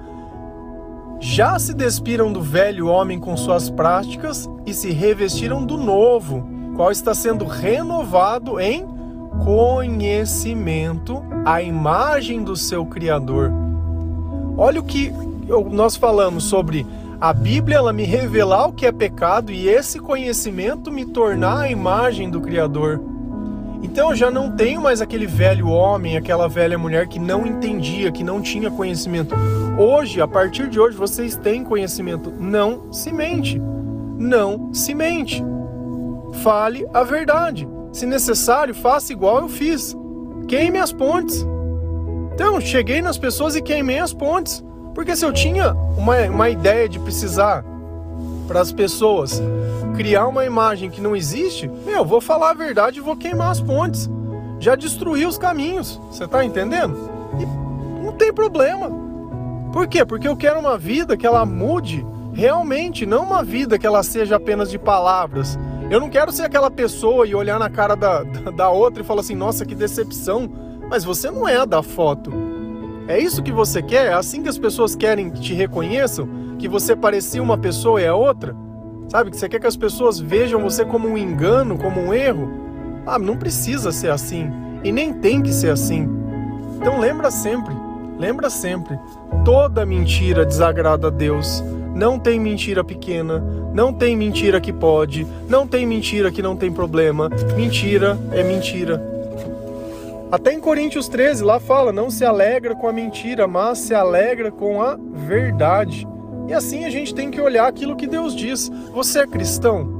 já 1.20 1.58
se 1.58 1.74
despiram 1.74 2.32
do 2.32 2.40
velho 2.40 2.86
homem 2.86 3.18
com 3.18 3.36
suas 3.36 3.68
práticas 3.68 4.48
e 4.64 4.72
se 4.72 4.92
revestiram 4.92 5.64
do 5.64 5.76
novo, 5.76 6.48
qual 6.76 6.92
está 6.92 7.12
sendo 7.12 7.44
renovado 7.44 8.60
em 8.60 8.86
conhecimento 9.44 11.22
à 11.44 11.60
imagem 11.60 12.42
do 12.44 12.54
seu 12.54 12.86
Criador. 12.86 13.52
Olha 14.56 14.80
o 14.80 14.84
que 14.84 15.12
nós 15.70 15.96
falamos 15.96 16.44
sobre 16.44 16.86
a 17.20 17.32
Bíblia, 17.32 17.78
ela 17.78 17.92
me 17.92 18.04
revelar 18.04 18.68
o 18.68 18.72
que 18.72 18.86
é 18.86 18.92
pecado 18.92 19.50
e 19.50 19.68
esse 19.68 19.98
conhecimento 19.98 20.92
me 20.92 21.04
tornar 21.04 21.62
a 21.62 21.70
imagem 21.70 22.30
do 22.30 22.40
Criador. 22.40 23.00
Então 23.82 24.10
eu 24.10 24.16
já 24.16 24.30
não 24.30 24.54
tenho 24.54 24.80
mais 24.80 25.00
aquele 25.00 25.26
velho 25.26 25.68
homem, 25.68 26.16
aquela 26.16 26.48
velha 26.48 26.78
mulher 26.78 27.08
que 27.08 27.18
não 27.18 27.44
entendia, 27.44 28.12
que 28.12 28.22
não 28.22 28.40
tinha 28.40 28.70
conhecimento. 28.70 29.34
Hoje, 29.76 30.20
a 30.20 30.28
partir 30.28 30.68
de 30.68 30.78
hoje, 30.78 30.96
vocês 30.96 31.36
têm 31.36 31.64
conhecimento. 31.64 32.32
Não 32.38 32.92
se 32.92 33.12
mente. 33.12 33.60
Não 34.16 34.72
se 34.72 34.94
mente. 34.94 35.42
Fale 36.42 36.86
a 36.92 37.02
verdade. 37.02 37.68
Se 37.92 38.06
necessário, 38.06 38.74
faça 38.74 39.12
igual 39.12 39.40
eu 39.40 39.48
fiz. 39.48 39.96
Queime 40.46 40.78
as 40.78 40.92
pontes. 40.92 41.46
Então, 42.34 42.60
cheguei 42.60 43.02
nas 43.02 43.18
pessoas 43.18 43.56
e 43.56 43.62
queimei 43.62 43.98
as 43.98 44.12
pontes. 44.12 44.64
Porque 44.98 45.14
se 45.14 45.24
eu 45.24 45.32
tinha 45.32 45.74
uma, 45.96 46.16
uma 46.22 46.50
ideia 46.50 46.88
de 46.88 46.98
precisar 46.98 47.64
para 48.48 48.60
as 48.60 48.72
pessoas 48.72 49.40
criar 49.94 50.26
uma 50.26 50.44
imagem 50.44 50.90
que 50.90 51.00
não 51.00 51.14
existe, 51.14 51.70
meu, 51.86 52.04
vou 52.04 52.20
falar 52.20 52.50
a 52.50 52.54
verdade 52.54 52.98
e 52.98 53.00
vou 53.00 53.16
queimar 53.16 53.52
as 53.52 53.60
pontes. 53.60 54.10
Já 54.58 54.74
destruí 54.74 55.24
os 55.24 55.38
caminhos, 55.38 56.00
você 56.10 56.24
está 56.24 56.44
entendendo? 56.44 56.98
E 57.38 57.46
não 58.04 58.10
tem 58.14 58.32
problema. 58.32 58.90
Por 59.72 59.86
quê? 59.86 60.04
Porque 60.04 60.26
eu 60.26 60.36
quero 60.36 60.58
uma 60.58 60.76
vida 60.76 61.16
que 61.16 61.28
ela 61.28 61.46
mude 61.46 62.04
realmente, 62.34 63.06
não 63.06 63.22
uma 63.22 63.44
vida 63.44 63.78
que 63.78 63.86
ela 63.86 64.02
seja 64.02 64.34
apenas 64.34 64.68
de 64.68 64.80
palavras. 64.80 65.56
Eu 65.92 66.00
não 66.00 66.10
quero 66.10 66.32
ser 66.32 66.42
aquela 66.42 66.72
pessoa 66.72 67.24
e 67.24 67.36
olhar 67.36 67.60
na 67.60 67.70
cara 67.70 67.94
da, 67.94 68.24
da 68.50 68.68
outra 68.68 69.04
e 69.04 69.06
falar 69.06 69.20
assim, 69.20 69.36
nossa, 69.36 69.64
que 69.64 69.76
decepção. 69.76 70.50
Mas 70.90 71.04
você 71.04 71.30
não 71.30 71.46
é 71.48 71.56
a 71.56 71.64
da 71.64 71.84
foto. 71.84 72.47
É 73.08 73.18
isso 73.18 73.42
que 73.42 73.50
você 73.50 73.80
quer? 73.80 74.08
É 74.08 74.12
assim 74.12 74.42
que 74.42 74.50
as 74.50 74.58
pessoas 74.58 74.94
querem 74.94 75.30
que 75.30 75.40
te 75.40 75.54
reconheçam? 75.54 76.28
Que 76.58 76.68
você 76.68 76.94
parecia 76.94 77.42
uma 77.42 77.56
pessoa 77.56 78.02
e 78.02 78.04
é 78.04 78.12
outra? 78.12 78.54
Sabe? 79.08 79.30
Que 79.30 79.38
você 79.38 79.48
quer 79.48 79.58
que 79.58 79.66
as 79.66 79.78
pessoas 79.78 80.20
vejam 80.20 80.60
você 80.60 80.84
como 80.84 81.08
um 81.08 81.16
engano, 81.16 81.78
como 81.78 81.98
um 81.98 82.12
erro? 82.12 82.50
Ah, 83.06 83.18
não 83.18 83.38
precisa 83.38 83.90
ser 83.90 84.10
assim. 84.10 84.52
E 84.84 84.92
nem 84.92 85.14
tem 85.14 85.40
que 85.40 85.54
ser 85.54 85.70
assim. 85.70 86.06
Então 86.76 87.00
lembra 87.00 87.30
sempre, 87.30 87.74
lembra 88.18 88.50
sempre. 88.50 88.98
Toda 89.42 89.86
mentira 89.86 90.44
desagrada 90.44 91.06
a 91.06 91.10
Deus. 91.10 91.64
Não 91.94 92.18
tem 92.18 92.38
mentira 92.38 92.84
pequena, 92.84 93.42
não 93.72 93.90
tem 93.90 94.14
mentira 94.14 94.60
que 94.60 94.72
pode, 94.72 95.26
não 95.48 95.66
tem 95.66 95.86
mentira 95.86 96.30
que 96.30 96.42
não 96.42 96.54
tem 96.54 96.70
problema. 96.70 97.30
Mentira 97.56 98.18
é 98.32 98.42
mentira. 98.42 99.17
Até 100.30 100.52
em 100.52 100.60
Coríntios 100.60 101.08
13 101.08 101.42
lá 101.42 101.58
fala: 101.58 101.92
não 101.92 102.10
se 102.10 102.24
alegra 102.24 102.74
com 102.74 102.86
a 102.86 102.92
mentira, 102.92 103.46
mas 103.46 103.78
se 103.78 103.94
alegra 103.94 104.50
com 104.50 104.82
a 104.82 104.96
verdade. 104.96 106.06
E 106.46 106.52
assim 106.52 106.84
a 106.84 106.90
gente 106.90 107.14
tem 107.14 107.30
que 107.30 107.40
olhar 107.40 107.66
aquilo 107.66 107.96
que 107.96 108.06
Deus 108.06 108.34
diz. 108.34 108.70
Você 108.92 109.20
é 109.20 109.26
cristão? 109.26 109.96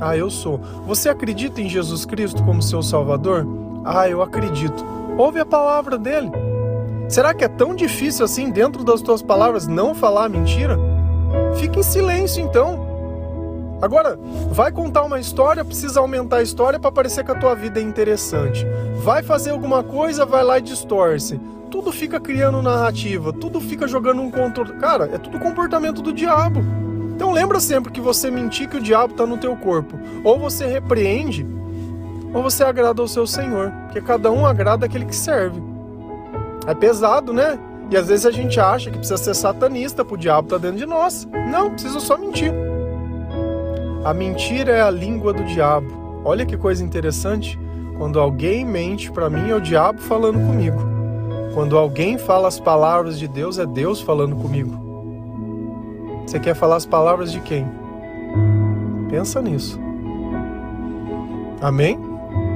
Ah, 0.00 0.16
eu 0.16 0.30
sou. 0.30 0.58
Você 0.86 1.08
acredita 1.08 1.60
em 1.60 1.68
Jesus 1.68 2.04
Cristo 2.04 2.42
como 2.42 2.62
seu 2.62 2.82
Salvador? 2.82 3.46
Ah, 3.84 4.08
eu 4.08 4.22
acredito. 4.22 4.84
Ouve 5.16 5.38
a 5.40 5.46
palavra 5.46 5.98
dele. 5.98 6.30
Será 7.08 7.34
que 7.34 7.44
é 7.44 7.48
tão 7.48 7.74
difícil 7.74 8.24
assim, 8.24 8.50
dentro 8.50 8.82
das 8.84 9.02
tuas 9.02 9.22
palavras, 9.22 9.66
não 9.66 9.94
falar 9.94 10.28
mentira? 10.28 10.78
Fique 11.56 11.80
em 11.80 11.82
silêncio 11.82 12.42
então. 12.42 12.89
Agora, 13.80 14.18
vai 14.50 14.70
contar 14.70 15.02
uma 15.04 15.18
história, 15.18 15.64
precisa 15.64 16.00
aumentar 16.00 16.36
a 16.36 16.42
história 16.42 16.78
para 16.78 16.92
parecer 16.92 17.24
que 17.24 17.30
a 17.30 17.34
tua 17.34 17.54
vida 17.54 17.80
é 17.80 17.82
interessante. 17.82 18.66
Vai 19.02 19.22
fazer 19.22 19.50
alguma 19.50 19.82
coisa, 19.82 20.26
vai 20.26 20.44
lá 20.44 20.58
e 20.58 20.62
distorce 20.62 21.40
tudo 21.70 21.92
fica 21.92 22.20
criando 22.20 22.60
narrativa, 22.60 23.32
tudo 23.32 23.60
fica 23.60 23.86
jogando 23.86 24.20
um 24.20 24.30
controle. 24.30 24.72
Cara, 24.74 25.08
é 25.12 25.18
tudo 25.18 25.38
comportamento 25.38 26.02
do 26.02 26.12
diabo. 26.12 26.60
Então 27.14 27.30
lembra 27.30 27.60
sempre 27.60 27.92
que 27.92 28.00
você 28.00 28.30
mentir 28.30 28.68
que 28.68 28.76
o 28.76 28.82
diabo 28.82 29.12
está 29.12 29.24
no 29.24 29.38
teu 29.38 29.56
corpo. 29.56 29.98
Ou 30.24 30.38
você 30.38 30.66
repreende, 30.66 31.46
ou 32.34 32.42
você 32.42 32.64
agrada 32.64 33.00
ao 33.00 33.08
seu 33.08 33.26
Senhor. 33.26 33.70
Porque 33.84 34.00
cada 34.00 34.30
um 34.30 34.44
agrada 34.44 34.86
aquele 34.86 35.04
que 35.04 35.14
serve. 35.14 35.62
É 36.66 36.74
pesado, 36.74 37.32
né? 37.32 37.58
E 37.90 37.96
às 37.96 38.08
vezes 38.08 38.26
a 38.26 38.30
gente 38.30 38.58
acha 38.58 38.90
que 38.90 38.98
precisa 38.98 39.16
ser 39.16 39.34
satanista 39.34 40.04
para 40.04 40.14
o 40.14 40.18
diabo 40.18 40.48
tá 40.48 40.58
dentro 40.58 40.78
de 40.78 40.86
nós. 40.86 41.26
Não, 41.50 41.70
precisa 41.70 42.00
só 42.00 42.16
mentir. 42.16 42.52
A 44.04 44.14
mentira 44.14 44.72
é 44.72 44.80
a 44.80 44.90
língua 44.90 45.32
do 45.32 45.44
diabo. 45.44 46.22
Olha 46.24 46.46
que 46.46 46.56
coisa 46.56 46.82
interessante. 46.82 47.58
Quando 47.98 48.18
alguém 48.18 48.64
mente 48.64 49.10
para 49.10 49.28
mim, 49.28 49.50
é 49.50 49.54
o 49.54 49.60
diabo 49.60 50.00
falando 50.00 50.38
comigo. 50.46 50.80
Quando 51.52 51.76
alguém 51.76 52.16
fala 52.16 52.48
as 52.48 52.58
palavras 52.58 53.18
de 53.18 53.28
Deus, 53.28 53.58
é 53.58 53.66
Deus 53.66 54.00
falando 54.00 54.36
comigo. 54.36 56.22
Você 56.26 56.40
quer 56.40 56.54
falar 56.54 56.76
as 56.76 56.86
palavras 56.86 57.30
de 57.30 57.40
quem? 57.40 57.66
Pensa 59.10 59.42
nisso. 59.42 59.78
Amém? 61.60 61.98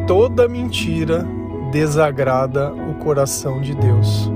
Toda 0.07 0.49
mentira 0.49 1.27
desagrada 1.71 2.73
o 2.73 2.95
coração 3.05 3.61
de 3.61 3.75
Deus. 3.75 4.31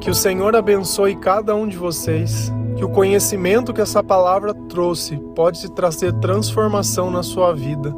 Que 0.00 0.10
o 0.10 0.14
Senhor 0.14 0.54
abençoe 0.54 1.16
cada 1.16 1.54
um 1.54 1.66
de 1.66 1.78
vocês. 1.78 2.52
Que 2.82 2.86
o 2.86 2.90
conhecimento 2.90 3.72
que 3.72 3.80
essa 3.80 4.02
palavra 4.02 4.52
trouxe 4.52 5.16
pode 5.36 5.70
trazer 5.70 6.12
transformação 6.14 7.12
na 7.12 7.22
sua 7.22 7.54
vida. 7.54 7.94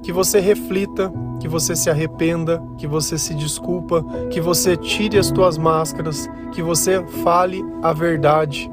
que 0.00 0.12
você 0.12 0.38
reflita, 0.38 1.12
que 1.40 1.48
você 1.48 1.74
se 1.74 1.90
arrependa, 1.90 2.62
que 2.78 2.86
você 2.86 3.18
se 3.18 3.34
desculpa, 3.34 4.04
que 4.30 4.40
você 4.40 4.76
tire 4.76 5.18
as 5.18 5.32
tuas 5.32 5.58
máscaras, 5.58 6.30
que 6.52 6.62
você 6.62 7.04
fale 7.24 7.64
a 7.82 7.92
verdade, 7.92 8.70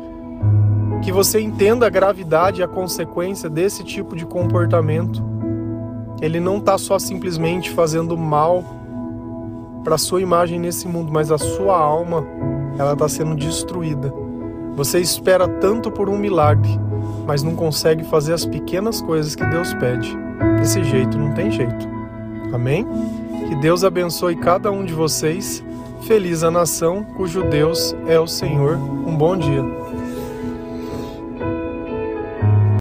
que 1.03 1.11
você 1.11 1.41
entenda 1.41 1.87
a 1.87 1.89
gravidade 1.89 2.61
e 2.61 2.63
a 2.63 2.67
consequência 2.67 3.49
desse 3.49 3.83
tipo 3.83 4.15
de 4.15 4.23
comportamento. 4.23 5.23
Ele 6.21 6.39
não 6.39 6.57
está 6.57 6.77
só 6.77 6.99
simplesmente 6.99 7.71
fazendo 7.71 8.15
mal 8.15 8.63
para 9.83 9.95
a 9.95 9.97
sua 9.97 10.21
imagem 10.21 10.59
nesse 10.59 10.87
mundo, 10.87 11.11
mas 11.11 11.31
a 11.31 11.39
sua 11.39 11.75
alma 11.75 12.23
ela 12.77 12.93
está 12.93 13.09
sendo 13.09 13.35
destruída. 13.35 14.26
Você 14.77 14.99
espera 14.99 15.47
tanto 15.47 15.89
por 15.89 16.07
um 16.07 16.19
milagre, 16.19 16.69
mas 17.25 17.41
não 17.41 17.55
consegue 17.55 18.03
fazer 18.03 18.33
as 18.33 18.45
pequenas 18.45 19.01
coisas 19.01 19.35
que 19.35 19.43
Deus 19.43 19.73
pede. 19.73 20.15
Desse 20.59 20.83
jeito 20.83 21.17
não 21.17 21.33
tem 21.33 21.49
jeito. 21.49 21.89
Amém? 22.53 22.85
Que 23.49 23.55
Deus 23.55 23.83
abençoe 23.83 24.35
cada 24.35 24.71
um 24.71 24.85
de 24.85 24.93
vocês. 24.93 25.63
Feliz 26.03 26.43
a 26.43 26.51
nação 26.51 27.03
cujo 27.03 27.41
Deus 27.49 27.95
é 28.07 28.19
o 28.19 28.27
Senhor. 28.27 28.75
Um 28.75 29.17
bom 29.17 29.35
dia. 29.35 29.63